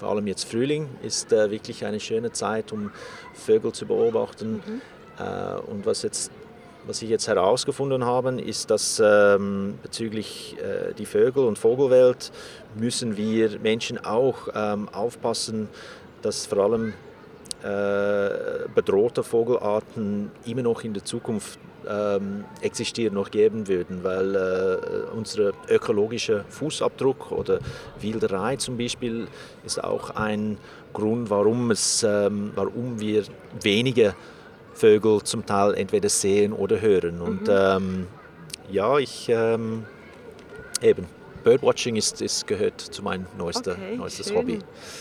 [0.00, 2.90] vor allem jetzt Frühling ist äh, wirklich eine schöne Zeit, um
[3.34, 4.62] Vögel zu beobachten.
[5.18, 6.32] Äh, und was, jetzt,
[6.86, 12.32] was ich jetzt herausgefunden habe, ist, dass ähm, bezüglich äh, die Vögel und Vogelwelt
[12.78, 15.68] müssen wir Menschen auch ähm, aufpassen,
[16.22, 16.94] dass vor allem
[17.62, 21.58] äh, bedrohte Vogelarten immer noch in der Zukunft
[21.88, 27.60] ähm, existieren, noch geben würden, weil äh, unser ökologischer Fußabdruck oder
[28.00, 29.28] Wilderei zum Beispiel
[29.64, 30.58] ist auch ein
[30.92, 33.24] Grund, warum, es, ähm, warum wir
[33.62, 34.14] weniger
[34.74, 37.20] Vögel zum Teil entweder sehen oder hören.
[37.20, 38.06] Und ähm,
[38.70, 39.84] ja, ich ähm,
[40.80, 41.06] eben.
[41.42, 44.36] Birdwatching ist, ist, gehört zu meinem neuester, neuestes schön.
[44.36, 44.58] Hobby.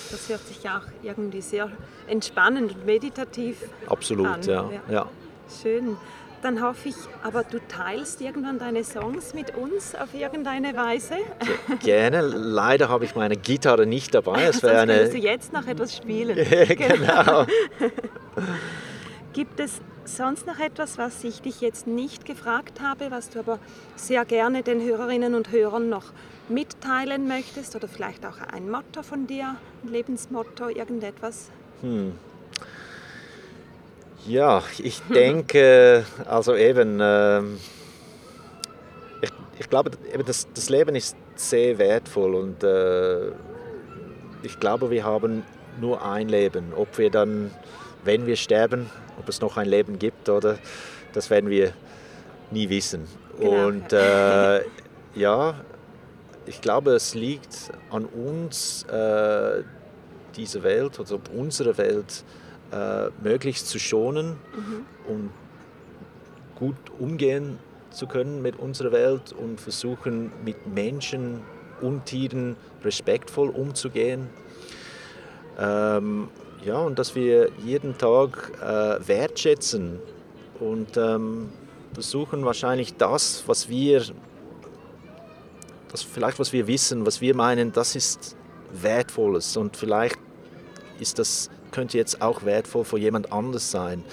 [0.10, 1.70] Das hört sich auch irgendwie sehr
[2.08, 3.58] entspannend und meditativ
[3.88, 4.44] Absolut, an.
[4.44, 4.70] ja.
[4.90, 5.10] ja.
[5.62, 5.98] Schön.
[6.42, 11.16] Dann hoffe ich, aber du teilst irgendwann deine Songs mit uns auf irgendeine Weise.
[11.82, 12.22] Gerne.
[12.22, 14.44] Leider habe ich meine Gitarre nicht dabei.
[14.44, 15.26] Es wäre könntest du eine.
[15.26, 16.36] jetzt noch etwas spielen.
[16.68, 17.46] genau.
[19.34, 23.60] Gibt es sonst noch etwas, was ich dich jetzt nicht gefragt habe, was du aber
[23.96, 26.06] sehr gerne den Hörerinnen und Hörern noch
[26.48, 27.76] mitteilen möchtest?
[27.76, 31.52] Oder vielleicht auch ein Motto von dir, ein Lebensmotto, irgendetwas?
[34.28, 37.58] Ja, ich denke, also eben, ähm,
[39.22, 43.28] ich, ich glaube, eben das, das Leben ist sehr wertvoll und äh,
[44.44, 45.44] ich glaube, wir haben
[45.80, 46.74] nur ein Leben.
[46.76, 47.52] Ob wir dann,
[48.04, 50.58] wenn wir sterben, ob es noch ein Leben gibt oder
[51.14, 51.74] das werden wir
[52.52, 53.08] nie wissen.
[53.40, 53.68] Genau.
[53.68, 54.62] Und äh,
[55.16, 55.56] ja,
[56.46, 59.64] ich glaube, es liegt an uns, äh,
[60.36, 62.24] diese Welt, also unsere Welt
[62.72, 64.86] äh, möglichst zu schonen Mhm.
[65.08, 65.30] und
[66.56, 67.58] gut umgehen
[67.92, 71.42] zu können mit unserer Welt und versuchen mit Menschen
[71.82, 74.30] und Tieren respektvoll umzugehen.
[75.58, 76.28] Ähm,
[76.64, 80.00] ja, und dass wir jeden Tag äh, wertschätzen
[80.60, 81.50] und ähm,
[81.94, 84.04] versuchen wahrscheinlich das, was wir,
[85.92, 88.36] das vielleicht was wir wissen, was wir meinen, das ist
[88.72, 90.20] wertvolles und vielleicht
[91.00, 91.50] ist das
[91.80, 94.04] könnte jetzt auch wertvoll für jemand anders sein.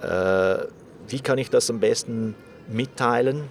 [0.00, 0.64] Äh,
[1.08, 2.34] wie kann ich das am besten
[2.68, 3.50] mitteilen?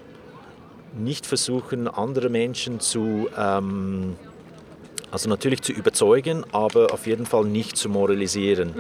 [0.97, 4.15] Nicht versuchen, andere Menschen zu, ähm,
[5.11, 8.73] also natürlich zu überzeugen, aber auf jeden Fall nicht zu moralisieren.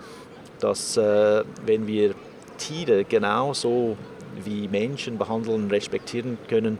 [0.60, 2.14] dass äh, wenn wir
[2.58, 3.96] Tiere genauso
[4.44, 6.78] wie Menschen behandeln und respektieren können,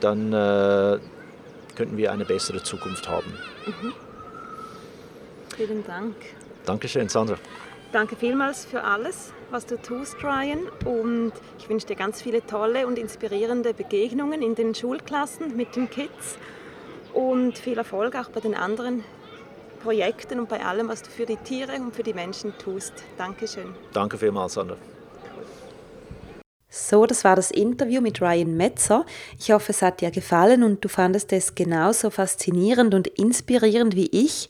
[0.00, 0.98] dann äh,
[1.74, 3.32] könnten wir eine bessere Zukunft haben.
[5.56, 6.14] Vielen Dank.
[6.64, 7.36] Dankeschön, Sandra.
[7.92, 10.68] Danke vielmals für alles, was du tust, Ryan.
[10.84, 15.88] Und ich wünsche dir ganz viele tolle und inspirierende Begegnungen in den Schulklassen mit den
[15.88, 16.36] Kids
[17.14, 19.04] und viel Erfolg auch bei den anderen
[19.76, 22.92] Projekten und bei allem, was du für die Tiere und für die Menschen tust.
[23.16, 23.74] Dankeschön.
[23.92, 24.76] Danke vielmals, Sandra.
[26.68, 29.06] So, das war das Interview mit Ryan Metzer.
[29.38, 34.08] Ich hoffe, es hat dir gefallen und du fandest es genauso faszinierend und inspirierend wie
[34.08, 34.48] ich.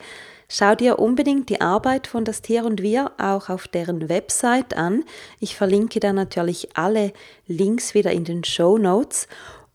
[0.48, 5.04] Schau dir unbedingt die Arbeit von Das Tier und Wir auch auf deren Website an.
[5.40, 7.12] Ich verlinke da natürlich alle
[7.46, 9.28] Links wieder in den Show Notes.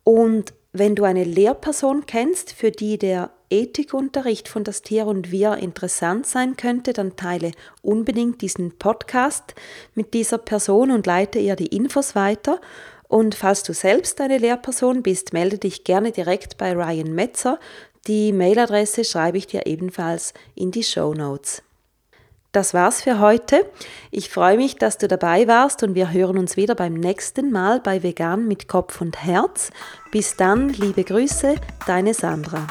[0.03, 5.57] Und wenn du eine Lehrperson kennst, für die der Ethikunterricht von Das Tier und Wir
[5.57, 9.53] interessant sein könnte, dann teile unbedingt diesen Podcast
[9.93, 12.59] mit dieser Person und leite ihr die Infos weiter.
[13.07, 17.59] Und falls du selbst eine Lehrperson bist, melde dich gerne direkt bei Ryan Metzer.
[18.07, 21.61] Die Mailadresse schreibe ich dir ebenfalls in die Show Notes.
[22.51, 23.65] Das war's für heute.
[24.11, 27.79] Ich freue mich, dass du dabei warst und wir hören uns wieder beim nächsten Mal
[27.79, 29.71] bei Vegan mit Kopf und Herz.
[30.11, 32.67] Bis dann, liebe Grüße, deine Sandra.